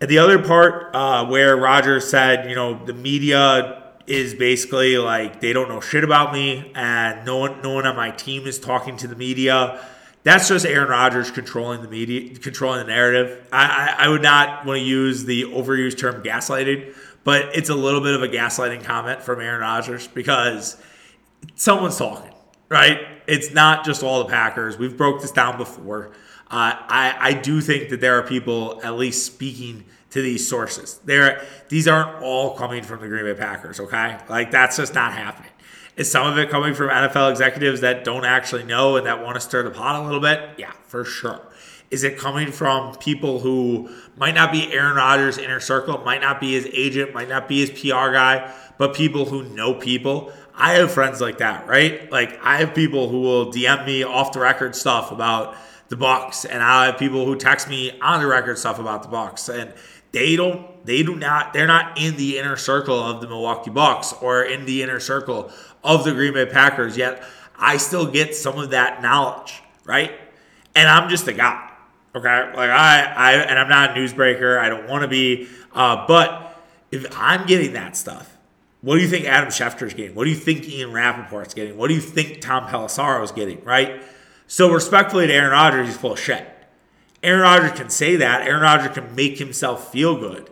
[0.00, 5.40] And the other part uh, where Roger said, you know, the media is basically like
[5.40, 8.58] they don't know shit about me, and no one, no one on my team is
[8.58, 9.84] talking to the media.
[10.24, 13.46] That's just Aaron Rodgers controlling the media, controlling the narrative.
[13.52, 17.74] I, I, I would not want to use the overused term gaslighting, but it's a
[17.74, 20.80] little bit of a gaslighting comment from Aaron Rodgers because
[21.56, 22.32] someone's talking,
[22.68, 23.00] right?
[23.26, 24.78] It's not just all the Packers.
[24.78, 26.12] We've broke this down before.
[26.50, 31.00] Uh, I, I do think that there are people at least speaking to these sources.
[31.04, 33.80] There, these aren't all coming from the Green Bay Packers.
[33.80, 35.50] Okay, like that's just not happening.
[35.96, 39.34] Is some of it coming from NFL executives that don't actually know and that want
[39.34, 40.50] to stir the pot a little bit?
[40.56, 41.40] Yeah, for sure.
[41.90, 46.40] Is it coming from people who might not be Aaron Rodgers' inner circle, might not
[46.40, 50.32] be his agent, might not be his PR guy, but people who know people?
[50.54, 52.10] I have friends like that, right?
[52.10, 55.56] Like I have people who will DM me off the record stuff about
[55.88, 59.10] the Bucks, and I have people who text me on the record stuff about the
[59.10, 59.74] Bucks, and
[60.12, 64.12] they don't they do not they're not in the inner circle of the Milwaukee Bucks
[64.20, 65.50] or in the inner circle
[65.82, 67.24] of the Green Bay Packers yet
[67.62, 70.12] I still get some of that knowledge, right?
[70.74, 71.70] And I'm just a guy.
[72.14, 74.58] Okay, like I, I, and I'm not a newsbreaker.
[74.58, 78.36] I don't want to be, uh, but if I'm getting that stuff,
[78.82, 80.14] what do you think Adam Schefter's getting?
[80.14, 81.78] What do you think Ian Rapoport's getting?
[81.78, 83.64] What do you think Tom Pelissero's getting?
[83.64, 84.02] Right.
[84.48, 86.46] So respectfully to Aaron Rodgers, he's full of shit.
[87.22, 88.42] Aaron Rodgers can say that.
[88.42, 90.50] Aaron Rodgers can make himself feel good,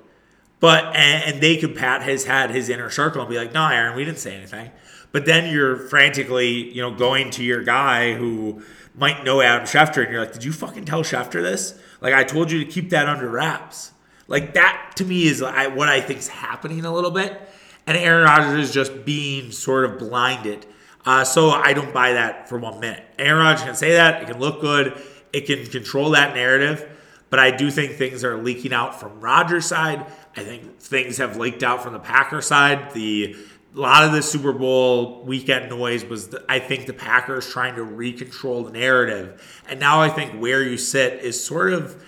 [0.60, 3.96] but and, they could pat his head, his inner circle, and be like, "No, Aaron,
[3.96, 4.70] we didn't say anything."
[5.12, 8.62] But then you're frantically, you know, going to your guy who
[8.94, 11.78] might know Adam Schefter, and you're like, did you fucking tell Schefter this?
[12.00, 13.92] Like, I told you to keep that under wraps.
[14.28, 17.40] Like, that to me is what I think is happening a little bit.
[17.86, 20.66] And Aaron Rodgers is just being sort of blinded.
[21.04, 23.02] Uh, so I don't buy that for one minute.
[23.18, 24.22] Aaron Rodgers can say that.
[24.22, 25.00] It can look good.
[25.32, 26.88] It can control that narrative.
[27.30, 30.04] But I do think things are leaking out from Rodgers' side.
[30.36, 32.92] I think things have leaked out from the Packer side.
[32.92, 33.36] The
[33.74, 37.76] a lot of the Super Bowl weekend noise was, the, I think, the Packers trying
[37.76, 39.62] to recontrol the narrative.
[39.68, 42.04] And now I think where you sit is sort of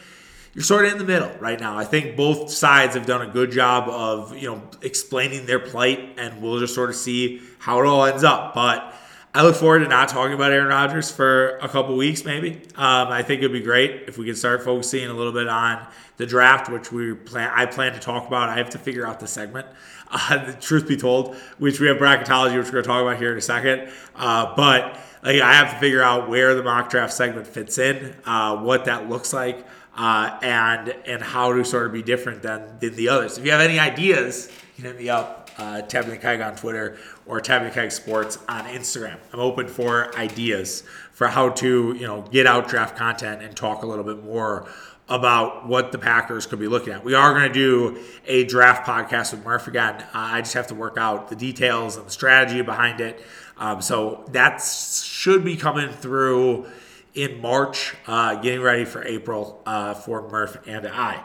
[0.55, 1.79] you're sort of in the middle right now.
[1.79, 6.17] I think both sides have done a good job of you know explaining their plight,
[6.19, 8.55] and we'll just sort of see how it all ends up.
[8.55, 8.95] But
[9.35, 12.61] I look forward to not talking about Aaron Rodgers for a couple weeks, maybe.
[12.77, 15.87] Um, I think it'd be great if we could start focusing a little bit on
[16.19, 17.51] the draft, which we plan.
[17.55, 18.51] I plan to talk about.
[18.51, 19.67] I have to figure out the segment.
[20.15, 23.17] Uh, the truth be told, which we have bracketology, which we're going to talk about
[23.17, 23.91] here in a second.
[24.15, 28.15] Uh, but like, I have to figure out where the mock draft segment fits in,
[28.27, 29.67] uh, what that looks like,
[29.97, 33.39] uh, and and how to sort of be different than, than the others.
[33.39, 36.57] If you have any ideas, you can hit me up, uh, Tap the Keg on
[36.57, 39.19] Twitter or Tap the Keg Sports on Instagram.
[39.33, 43.83] I'm open for ideas for how to you know get out draft content and talk
[43.83, 44.69] a little bit more
[45.09, 47.05] about what the Packers could be looking at.
[47.05, 49.97] We are going to do a draft podcast with Murph again.
[50.01, 53.23] Uh, I just have to work out the details and the strategy behind it.
[53.59, 56.67] Um, so that should be coming through
[57.15, 61.17] in March, uh, getting ready for April uh, for Murph and I.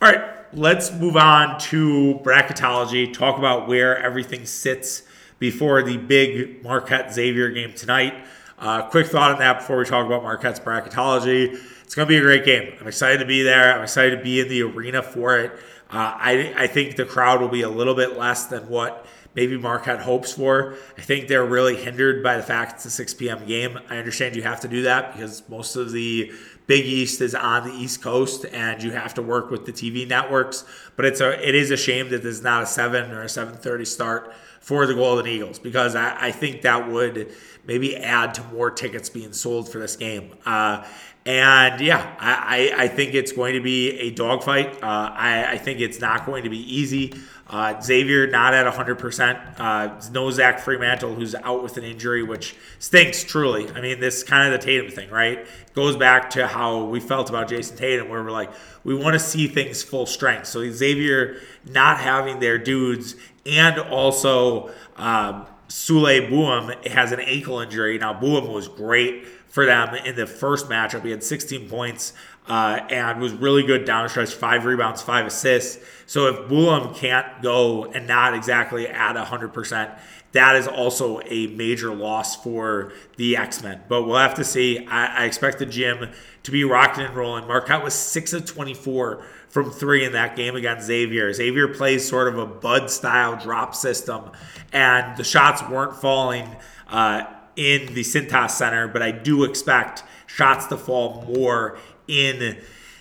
[0.00, 5.02] All right, let's move on to bracketology, talk about where everything sits
[5.38, 8.14] before the big Marquette Xavier game tonight.
[8.58, 11.58] Uh, quick thought on that before we talk about Marquette's bracketology.
[11.82, 12.72] It's going to be a great game.
[12.80, 13.74] I'm excited to be there.
[13.74, 15.52] I'm excited to be in the arena for it.
[15.90, 19.58] Uh, I, I think the crowd will be a little bit less than what maybe
[19.58, 20.76] Marquette hopes for.
[20.96, 23.44] I think they're really hindered by the fact it's a 6 p.m.
[23.46, 23.78] game.
[23.90, 26.32] I understand you have to do that because most of the
[26.66, 30.08] Big East is on the East Coast and you have to work with the TV
[30.08, 30.64] networks.
[30.96, 33.86] But it's a it is a shame that there's not a 7 or a 7:30
[33.86, 37.34] start for the Golden Eagles because I, I think that would
[37.66, 40.32] maybe add to more tickets being sold for this game.
[40.46, 40.86] Uh,
[41.26, 44.82] and yeah, I, I, think it's going to be a dogfight.
[44.82, 47.14] Uh, I, I think it's not going to be easy.
[47.48, 49.60] Uh, Xavier not at 100%.
[49.60, 53.70] Uh, no Zach Freemantle, who's out with an injury, which stinks, truly.
[53.70, 55.46] I mean, this kind of the Tatum thing, right?
[55.74, 58.50] Goes back to how we felt about Jayson Tatum, where we're like,
[58.82, 60.46] we want to see things full strength.
[60.46, 67.98] So Xavier not having their dudes, and also um, Souley Boum has an ankle injury.
[67.98, 71.04] Now, Boum was great for them in the first matchup.
[71.04, 72.12] He had 16 points
[72.48, 75.82] uh, and was really good down stretch, five rebounds, five assists.
[76.06, 79.98] So if Boum can't go and not exactly at 100%,
[80.32, 83.82] that is also a major loss for the X Men.
[83.88, 84.84] But we'll have to see.
[84.86, 86.10] I, I expect the gym
[86.42, 87.46] to be rocking and rolling.
[87.46, 91.32] Marquette was 6 of 24 from three in that game against Xavier.
[91.32, 94.32] Xavier plays sort of a Bud style drop system,
[94.72, 96.56] and the shots weren't falling.
[96.88, 97.24] Uh,
[97.56, 101.78] in the Cintas Center, but I do expect shots to fall more
[102.08, 102.58] in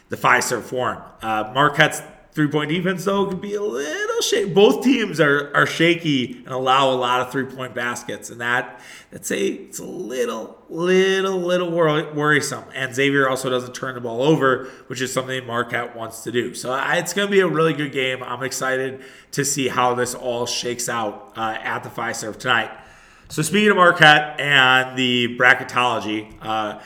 [0.10, 1.02] the Fiserv Forum.
[1.22, 2.02] Uh, Marquette's
[2.34, 4.54] three point defense, though, could be a little shaky.
[4.54, 8.80] Both teams are, are shaky and allow a lot of three point baskets, and that
[9.12, 12.64] that's a it's a little little little worrisome.
[12.74, 16.54] And Xavier also doesn't turn the ball over, which is something Marquette wants to do.
[16.54, 18.24] So I, it's going to be a really good game.
[18.24, 22.72] I'm excited to see how this all shakes out uh, at the Fiserv tonight.
[23.30, 26.80] So speaking of Marquette and the bracketology, uh,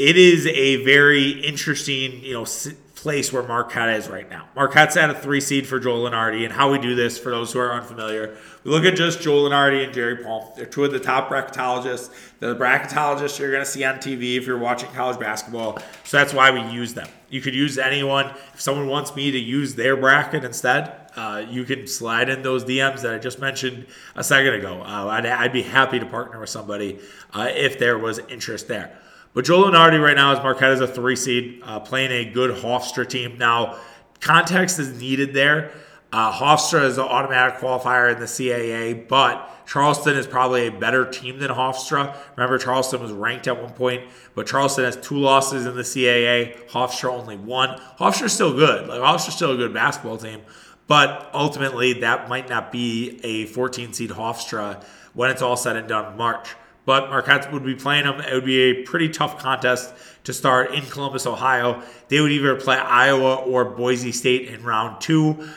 [0.00, 2.46] it is a very interesting, you know,
[2.94, 4.46] place where Marquette is right now.
[4.54, 7.52] Marquette's at a three seed for Joel Lunardi, and how we do this for those
[7.52, 10.44] who are unfamiliar, we look at just Joel Lunardi and Jerry Palm.
[10.56, 12.10] They're two of the top bracketologists.
[12.38, 15.78] They're the bracketologists you're going to see on TV if you're watching college basketball.
[16.04, 17.08] So that's why we use them.
[17.28, 18.30] You could use anyone.
[18.54, 22.64] If someone wants me to use their bracket instead, uh, you can slide in those
[22.64, 24.80] DMs that I just mentioned a second ago.
[24.80, 27.00] Uh, I'd, I'd, be happy to partner with somebody
[27.32, 28.96] uh, if there was interest there.
[29.32, 32.62] But Joe Lunardi right now is Marquette as a three seed, uh, playing a good
[32.62, 33.38] Hofstra team.
[33.38, 33.78] Now,
[34.20, 35.70] context is needed there.
[36.12, 41.08] Uh, Hofstra is an automatic qualifier in the CAA, but Charleston is probably a better
[41.08, 42.16] team than Hofstra.
[42.36, 44.02] Remember, Charleston was ranked at one point,
[44.34, 46.68] but Charleston has two losses in the CAA.
[46.70, 47.80] Hofstra only one.
[48.00, 48.88] Hofstra's still good.
[48.88, 50.40] Like Hofstra's still a good basketball team,
[50.88, 54.82] but ultimately that might not be a 14 seed Hofstra
[55.14, 56.56] when it's all said and done in March.
[56.90, 58.20] But Marquette would be playing them.
[58.20, 61.84] It would be a pretty tough contest to start in Columbus, Ohio.
[62.08, 65.48] They would either play Iowa or Boise State in round two.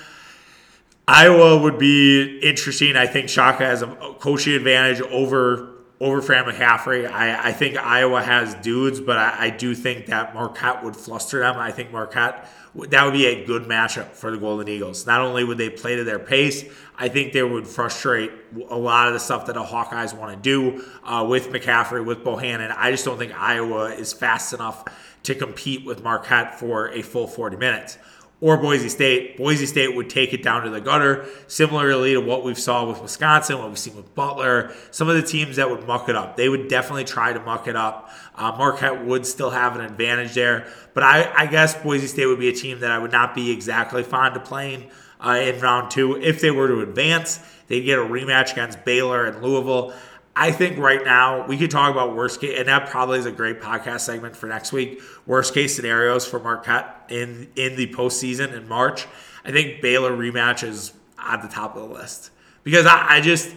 [1.07, 2.95] Iowa would be interesting.
[2.95, 3.87] I think Shaka has a
[4.19, 7.09] coaching advantage over over Fran McCaffery.
[7.09, 11.39] I, I think Iowa has dudes, but I, I, do think that Marquette would fluster
[11.39, 11.57] them.
[11.57, 15.05] I think Marquette that would be a good matchup for the Golden Eagles.
[15.05, 16.65] Not only would they play to their pace,
[16.97, 18.31] I think they would frustrate
[18.69, 22.23] a lot of the stuff that the Hawkeyes want to do uh, with McCaffery, with
[22.23, 22.73] Bohannon.
[22.75, 24.85] I just don't think Iowa is fast enough
[25.23, 27.97] to compete with Marquette for a full 40 minutes
[28.43, 29.37] or Boise State.
[29.37, 33.01] Boise State would take it down to the gutter, similarly to what we've saw with
[33.01, 34.73] Wisconsin, what we've seen with Butler.
[34.91, 37.69] Some of the teams that would muck it up, they would definitely try to muck
[37.69, 38.11] it up.
[38.35, 42.39] Uh, Marquette would still have an advantage there, but I, I, guess Boise State would
[42.39, 44.91] be a team that I would not be exactly fond of playing
[45.25, 46.21] uh, in round two.
[46.21, 49.93] If they were to advance, they'd get a rematch against Baylor and Louisville.
[50.35, 53.31] I think right now we could talk about worst case, and that probably is a
[53.31, 55.01] great podcast segment for next week.
[55.27, 59.05] Worst case scenarios for Marquette in in the postseason in March.
[59.45, 62.31] I think Baylor rematch is at the top of the list
[62.63, 63.55] because I, I just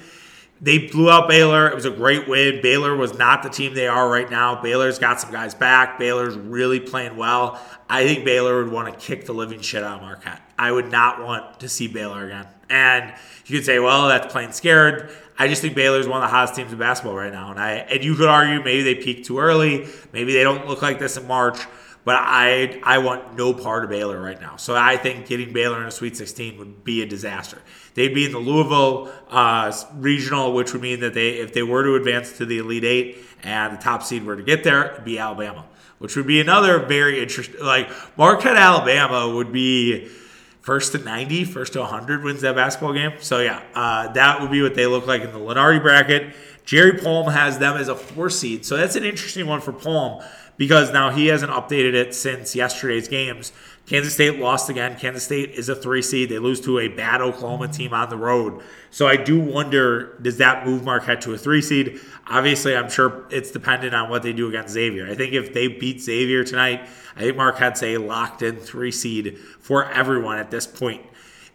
[0.61, 1.69] they blew out Baylor.
[1.69, 2.61] It was a great win.
[2.63, 4.61] Baylor was not the team they are right now.
[4.61, 5.99] Baylor's got some guys back.
[5.99, 7.61] Baylor's really playing well.
[7.89, 10.41] I think Baylor would want to kick the living shit out of Marquette.
[10.59, 12.47] I would not want to see Baylor again.
[12.71, 13.15] And
[13.45, 15.11] you could say, well, that's playing scared.
[15.39, 17.61] I just think Baylor is one of the hottest teams in basketball right now, and
[17.61, 20.99] I and you could argue maybe they peaked too early, maybe they don't look like
[20.99, 21.59] this in March,
[22.05, 24.57] but I I want no part of Baylor right now.
[24.57, 27.61] So I think getting Baylor in a Sweet 16 would be a disaster.
[27.95, 31.83] They'd be in the Louisville uh, regional, which would mean that they if they were
[31.83, 35.05] to advance to the Elite Eight and the top seed were to get there, it'd
[35.05, 35.67] be Alabama,
[35.99, 37.61] which would be another very interesting.
[37.63, 40.09] Like Marquette, Alabama would be
[40.67, 43.13] first to 90, first to 100 wins that basketball game.
[43.21, 46.35] So, yeah, uh, that would be what they look like in the Lunardi bracket.
[46.65, 48.67] Jerry Palm has them as a four seed.
[48.67, 50.25] So, that's an interesting one for Palm
[50.57, 53.53] because now he hasn't updated it since yesterday's games.
[53.87, 54.99] Kansas State lost again.
[54.99, 56.29] Kansas State is a three seed.
[56.29, 58.63] They lose to a bad Oklahoma team on the road.
[58.91, 62.01] So I do wonder does that move Marquette to a three seed?
[62.27, 65.09] Obviously, I'm sure it's dependent on what they do against Xavier.
[65.09, 69.39] I think if they beat Xavier tonight, I think Marquette's a locked in three seed
[69.61, 71.03] for everyone at this point.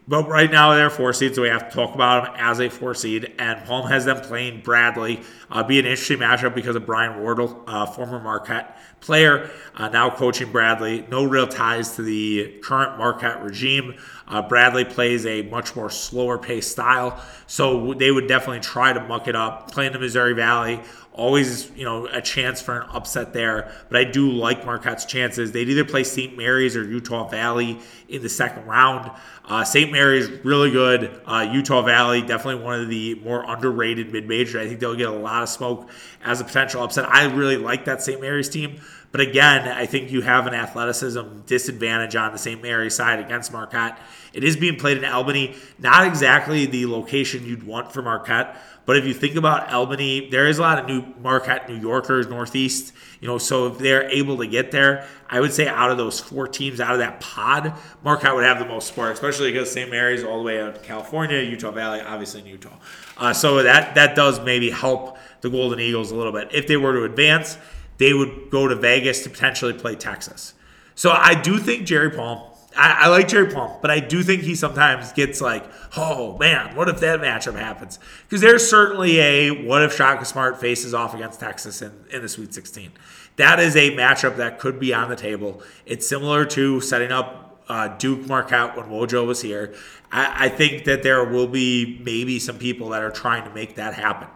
[0.08, 2.70] But right now they're four seeds, so we have to talk about them as a
[2.70, 3.34] four seed.
[3.40, 5.22] And Palm has them playing Bradley.
[5.50, 10.10] Uh, be an interesting matchup because of Brian Wardle, uh, former Marquette player, uh, now
[10.10, 11.06] coaching Bradley.
[11.10, 13.96] No real ties to the current Marquette regime.
[14.28, 19.02] Uh, Bradley plays a much more slower paced style, so they would definitely try to
[19.02, 19.72] muck it up.
[19.72, 20.80] Playing the Missouri Valley,
[21.14, 23.72] always you know a chance for an upset there.
[23.90, 25.52] But I do like Marquette's chances.
[25.52, 26.38] They'd either play St.
[26.38, 29.12] Mary's or Utah Valley in the second round.
[29.46, 29.92] Uh, St.
[29.92, 31.22] Mary's really good.
[31.26, 34.56] Uh, Utah Valley definitely one of the more underrated mid majors.
[34.56, 35.90] I think they'll get a lot of smoke
[36.24, 37.10] as a potential upset.
[37.10, 38.22] I really like that St.
[38.22, 38.80] Mary's team.
[39.12, 42.62] But again, I think you have an athleticism disadvantage on the St.
[42.62, 44.00] Mary's side against Marquette.
[44.32, 48.56] It is being played in Albany, not exactly the location you'd want for Marquette.
[48.92, 52.28] But if you think about Albany, there is a lot of new Marquette New Yorkers,
[52.28, 55.98] Northeast, you know, so if they're able to get there, I would say out of
[55.98, 57.74] those four teams, out of that pod,
[58.04, 59.90] Marquette would have the most support, especially because St.
[59.90, 62.76] Mary's all the way out California, Utah Valley, obviously in Utah.
[63.18, 66.50] Uh, so that that does maybe help the Golden Eagles a little bit.
[66.52, 67.58] If they were to advance,
[67.98, 70.54] they would go to Vegas to potentially play Texas.
[70.96, 74.44] So I do think Jerry Palm I, I, like Jerry Palm, but I do think
[74.44, 75.66] he sometimes gets like,
[75.98, 78.00] oh man, what if that matchup happens?
[78.24, 82.30] Because there's certainly a what if Shaka Smart faces off against Texas in, in the
[82.30, 82.92] Sweet 16.
[83.36, 85.62] That is a matchup that could be on the table.
[85.86, 89.74] It's similar to setting up uh, Duke Marquette when Wojo was here.
[90.12, 93.76] I, I think that there will be maybe some people that are trying to make
[93.76, 94.28] that happen.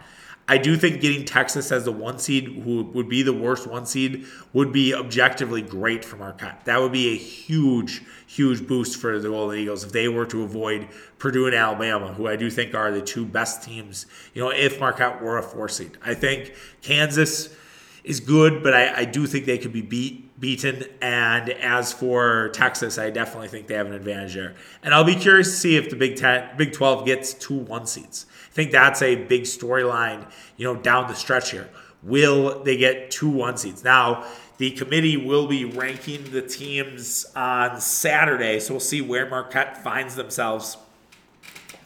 [0.48, 3.86] I do think getting Texas as the one seed, who would be the worst one
[3.88, 6.66] seed, would be objectively great for Marquette.
[6.66, 10.44] That would be a huge, huge boost for the Golden Eagles if they were to
[10.44, 10.88] avoid
[11.18, 14.06] Purdue and Alabama, who I do think are the two best teams.
[14.36, 17.56] You know, if Marquette were a four seed, I think Kansas
[18.04, 20.84] is good, but I, I do think they could be beat beaten.
[21.02, 24.54] And as for Texas, I definitely think they have an advantage there.
[24.84, 27.88] And I'll be curious to see if the Big Ten, Big Twelve gets two one
[27.88, 30.26] seeds think that's a big storyline,
[30.58, 31.70] you know, down the stretch here.
[32.02, 33.84] Will they get two one seeds?
[33.84, 34.26] Now,
[34.58, 40.16] the committee will be ranking the teams on Saturday, so we'll see where Marquette finds
[40.16, 40.78] themselves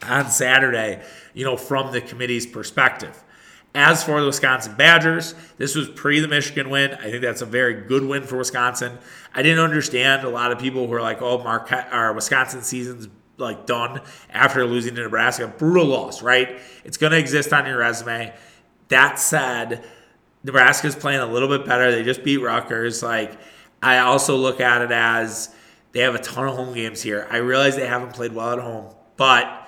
[0.04, 1.02] on Saturday,
[1.34, 3.24] you know, from the committee's perspective.
[3.74, 6.94] As for the Wisconsin Badgers, this was pre the Michigan win.
[6.94, 8.98] I think that's a very good win for Wisconsin.
[9.34, 13.08] I didn't understand a lot of people who are like, "Oh, Marquette, our Wisconsin season's
[13.40, 16.60] like done after losing to Nebraska." Brutal loss, right?
[16.84, 18.34] It's going to exist on your resume.
[18.90, 19.84] That said,
[20.44, 21.92] Nebraska's playing a little bit better.
[21.92, 23.04] They just beat Rutgers.
[23.04, 23.38] Like,
[23.82, 25.54] I also look at it as
[25.92, 27.28] they have a ton of home games here.
[27.30, 29.68] I realize they haven't played well at home, but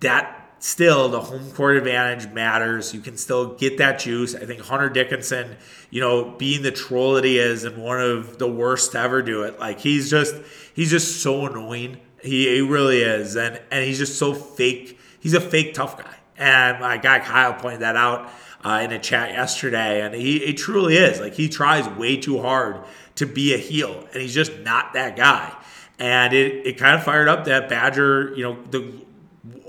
[0.00, 2.94] that still the home court advantage matters.
[2.94, 4.34] You can still get that juice.
[4.34, 5.56] I think Hunter Dickinson,
[5.90, 9.22] you know, being the troll that he is and one of the worst to ever
[9.22, 10.34] do it, like he's just
[10.74, 11.98] he's just so annoying.
[12.22, 14.98] He, he really is, and and he's just so fake.
[15.20, 18.30] He's a fake tough guy, and my guy Kyle pointed that out
[18.64, 21.20] uh, in a chat yesterday, and he, he truly is.
[21.20, 22.80] Like he tries way too hard
[23.16, 25.52] to be a heel, and he's just not that guy.
[25.98, 28.92] And it, it kind of fired up that Badger, you know, the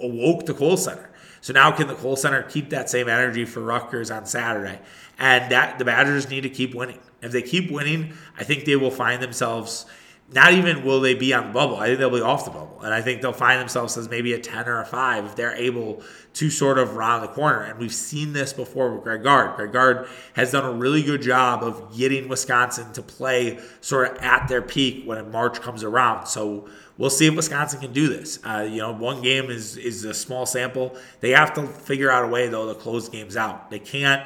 [0.01, 1.09] awoke the Kohl Center.
[1.41, 4.79] So now can the Kohl Center keep that same energy for Rutgers on Saturday?
[5.19, 6.99] And that the Badgers need to keep winning.
[7.21, 9.85] If they keep winning, I think they will find themselves
[10.33, 11.77] not even will they be on the bubble.
[11.77, 12.81] I think they'll be off the bubble.
[12.83, 15.55] And I think they'll find themselves as maybe a 10 or a 5 if they're
[15.55, 16.01] able
[16.33, 17.61] to sort of round the corner.
[17.61, 19.55] And we've seen this before with Greg Gard.
[19.55, 24.17] Greg Gard has done a really good job of getting Wisconsin to play sort of
[24.23, 26.25] at their peak when March comes around.
[26.25, 26.67] So
[26.97, 28.39] we'll see if Wisconsin can do this.
[28.43, 30.97] Uh, you know, one game is, is a small sample.
[31.19, 33.69] They have to figure out a way, though, to close games out.
[33.69, 34.23] They can't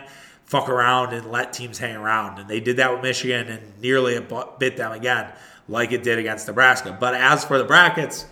[0.48, 2.39] fuck around and let teams hang around.
[2.39, 4.20] And they did that with Michigan and nearly
[4.58, 5.32] bit them again
[5.70, 6.95] like it did against Nebraska.
[6.98, 8.26] But as for the brackets,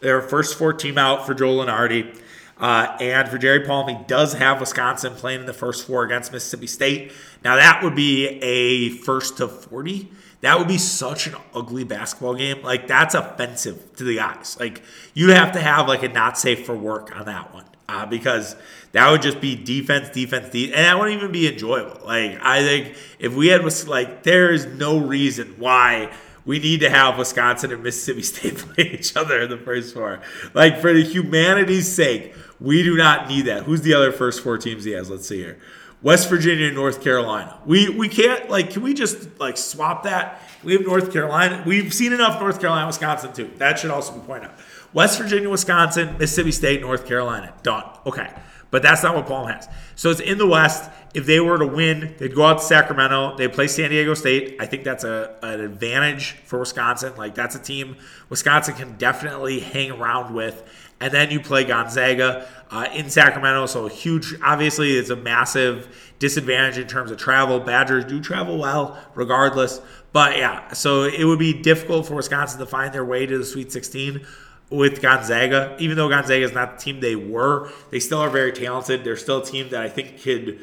[0.00, 2.16] their first four team out for Joe Lunardi.
[2.58, 6.32] Uh, and for Jerry Palm, he does have Wisconsin playing in the first four against
[6.32, 7.12] Mississippi State.
[7.44, 10.10] Now, that would be a first to 40.
[10.40, 12.62] That would be such an ugly basketball game.
[12.62, 14.56] Like, that's offensive to the guys.
[14.58, 14.82] Like,
[15.14, 18.56] you'd have to have, like, a not safe for work on that one uh, because
[18.92, 22.00] that would just be defense, defense, defense, and that wouldn't even be enjoyable.
[22.04, 26.12] Like, I think if we had, like, there is no reason why
[26.48, 30.20] we need to have Wisconsin and Mississippi State play each other in the first four.
[30.54, 33.64] Like for the humanity's sake, we do not need that.
[33.64, 35.10] Who's the other first four teams he has?
[35.10, 35.58] Let's see here.
[36.00, 37.58] West Virginia and North Carolina.
[37.66, 40.40] We we can't like can we just like swap that?
[40.64, 41.62] We have North Carolina.
[41.66, 43.50] We've seen enough North Carolina, Wisconsin too.
[43.58, 44.58] That should also be pointed out.
[44.92, 47.52] West Virginia, Wisconsin, Mississippi State, North Carolina.
[47.62, 47.84] Done.
[48.06, 48.30] Okay.
[48.70, 49.68] But that's not what Palm has.
[49.94, 50.90] So it's in the West.
[51.14, 53.36] If they were to win, they'd go out to Sacramento.
[53.36, 54.56] They play San Diego State.
[54.60, 57.16] I think that's a, an advantage for Wisconsin.
[57.16, 57.96] Like that's a team
[58.28, 60.62] Wisconsin can definitely hang around with.
[61.00, 63.66] And then you play Gonzaga uh, in Sacramento.
[63.66, 64.34] So huge.
[64.42, 67.60] Obviously, it's a massive disadvantage in terms of travel.
[67.60, 69.80] Badgers do travel well, regardless.
[70.12, 73.44] But yeah, so it would be difficult for Wisconsin to find their way to the
[73.44, 74.26] Sweet 16
[74.70, 75.76] with Gonzaga.
[75.78, 79.04] Even though Gonzaga is not the team they were, they still are very talented.
[79.04, 80.60] They're still a team that I think could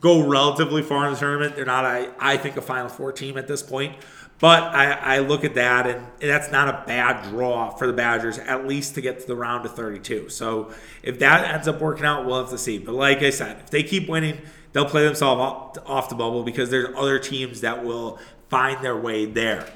[0.00, 1.56] go relatively far in the tournament.
[1.56, 3.94] They're not, I, I think, a Final Four team at this point.
[4.38, 8.38] But I, I look at that, and that's not a bad draw for the Badgers,
[8.38, 10.30] at least to get to the round of 32.
[10.30, 10.72] So
[11.04, 12.78] if that ends up working out, we'll have to see.
[12.78, 14.40] But like I said, if they keep winning,
[14.72, 19.26] they'll play themselves off the bubble because there's other teams that will find their way
[19.26, 19.68] there.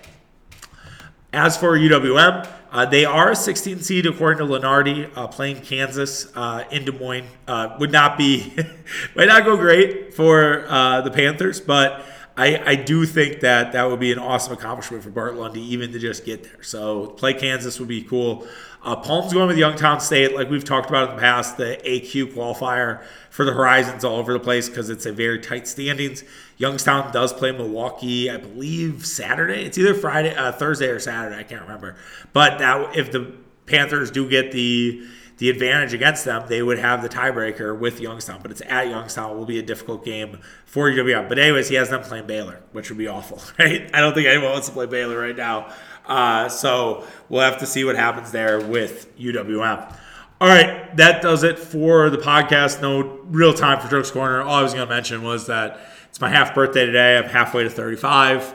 [1.37, 6.35] As for UWM, uh, they are a 16 seed according to Lunardi, uh, playing Kansas
[6.35, 7.27] uh, in Des Moines.
[7.47, 8.57] Uh, would not be,
[9.15, 12.07] might not go great for uh, the Panthers, but
[12.39, 15.93] I, I do think that that would be an awesome accomplishment for Bart Lundy, even
[15.93, 16.63] to just get there.
[16.63, 18.47] So play Kansas would be cool.
[18.87, 21.57] Uh, Palm's going with Youngstown State, like we've talked about in the past.
[21.57, 25.67] The AQ qualifier for the Horizons all over the place because it's a very tight
[25.67, 26.23] standings.
[26.57, 29.65] Youngstown does play Milwaukee, I believe Saturday.
[29.65, 31.37] It's either Friday, uh, Thursday, or Saturday.
[31.37, 31.97] I can't remember.
[32.33, 33.33] But now, if the
[33.67, 35.05] Panthers do get the
[35.39, 38.39] the advantage against them, they would have the tiebreaker with Youngstown.
[38.41, 39.37] But it's at Youngstown.
[39.37, 41.29] Will be a difficult game for UWM.
[41.29, 43.91] But anyways, he has them playing Baylor, which would be awful, right?
[43.93, 45.75] I don't think anyone wants to play Baylor right now.
[46.07, 49.93] Uh, so we'll have to see what happens there with UWM.
[50.41, 52.83] All right, that does it for the podcast.
[52.83, 54.43] No real time for Jokes Corner.
[54.43, 55.81] All I was going to mention was that
[56.11, 57.17] it's my half birthday today.
[57.17, 58.55] I'm halfway to 35.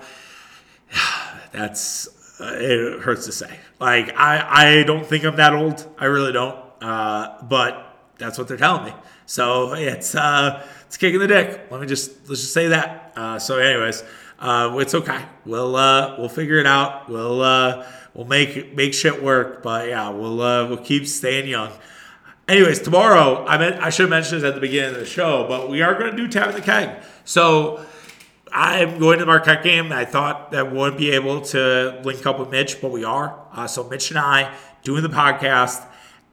[1.51, 2.07] That's
[2.39, 3.59] uh, it hurts to say.
[3.79, 5.87] Like I, I don't think I'm that old.
[5.97, 6.57] I really don't.
[6.81, 8.93] Uh, but that's what they're telling me.
[9.25, 11.67] So it's uh, it's kicking the dick.
[11.69, 13.13] Let me just let's just say that.
[13.15, 14.03] Uh, so, anyways,
[14.41, 15.23] uh, it's okay.
[15.45, 17.07] We'll uh, we'll figure it out.
[17.09, 19.61] We'll uh, we'll make make shit work.
[19.63, 21.71] But yeah, we'll uh, we'll keep staying young.
[22.47, 25.47] Anyways, tomorrow I meant I should have mentioned this at the beginning of the show,
[25.47, 27.03] but we are going to do tap the keg.
[27.23, 27.85] So
[28.51, 29.93] I'm going to the Marquette game.
[29.93, 33.39] I thought that we wouldn't be able to link up with Mitch, but we are.
[33.53, 35.87] Uh, so Mitch and I doing the podcast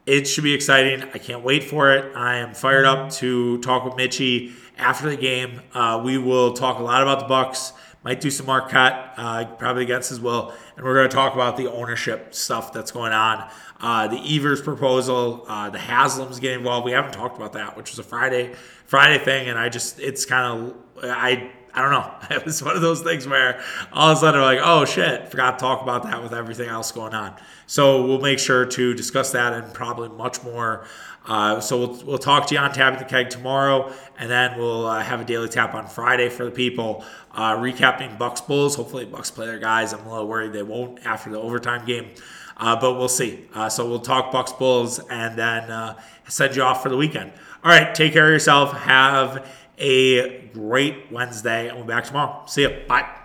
[0.08, 1.02] it should be exciting.
[1.02, 2.16] I can't wait for it.
[2.16, 5.60] I am fired up to talk with Mitchie after the game.
[5.74, 7.74] Uh, we will talk a lot about the Bucks.
[8.08, 11.58] Might do some Marquette, uh, probably against his will, and we're going to talk about
[11.58, 13.50] the ownership stuff that's going on.
[13.82, 16.86] Uh, the Evers proposal, uh, the Haslams getting involved.
[16.86, 18.54] We haven't talked about that, which was a Friday
[18.86, 22.14] Friday thing, and I just it's kind of I I don't know.
[22.34, 23.60] It was one of those things where
[23.92, 26.90] all of a sudden, like, oh shit, forgot to talk about that with everything else
[26.90, 27.34] going on.
[27.66, 30.86] So we'll make sure to discuss that and probably much more.
[31.28, 34.58] Uh, so we'll, we'll talk to you on Tap at the Keg tomorrow, and then
[34.58, 38.74] we'll uh, have a daily tap on Friday for the people, uh, recapping Bucks Bulls.
[38.76, 39.92] Hopefully, Bucks play their guys.
[39.92, 42.08] I'm a little worried they won't after the overtime game,
[42.56, 43.46] uh, but we'll see.
[43.54, 47.30] Uh, so we'll talk Bucks Bulls and then uh, send you off for the weekend.
[47.62, 48.72] All right, take care of yourself.
[48.72, 52.42] Have a great Wednesday, and we'll be back tomorrow.
[52.46, 52.84] See you.
[52.88, 53.17] Bye.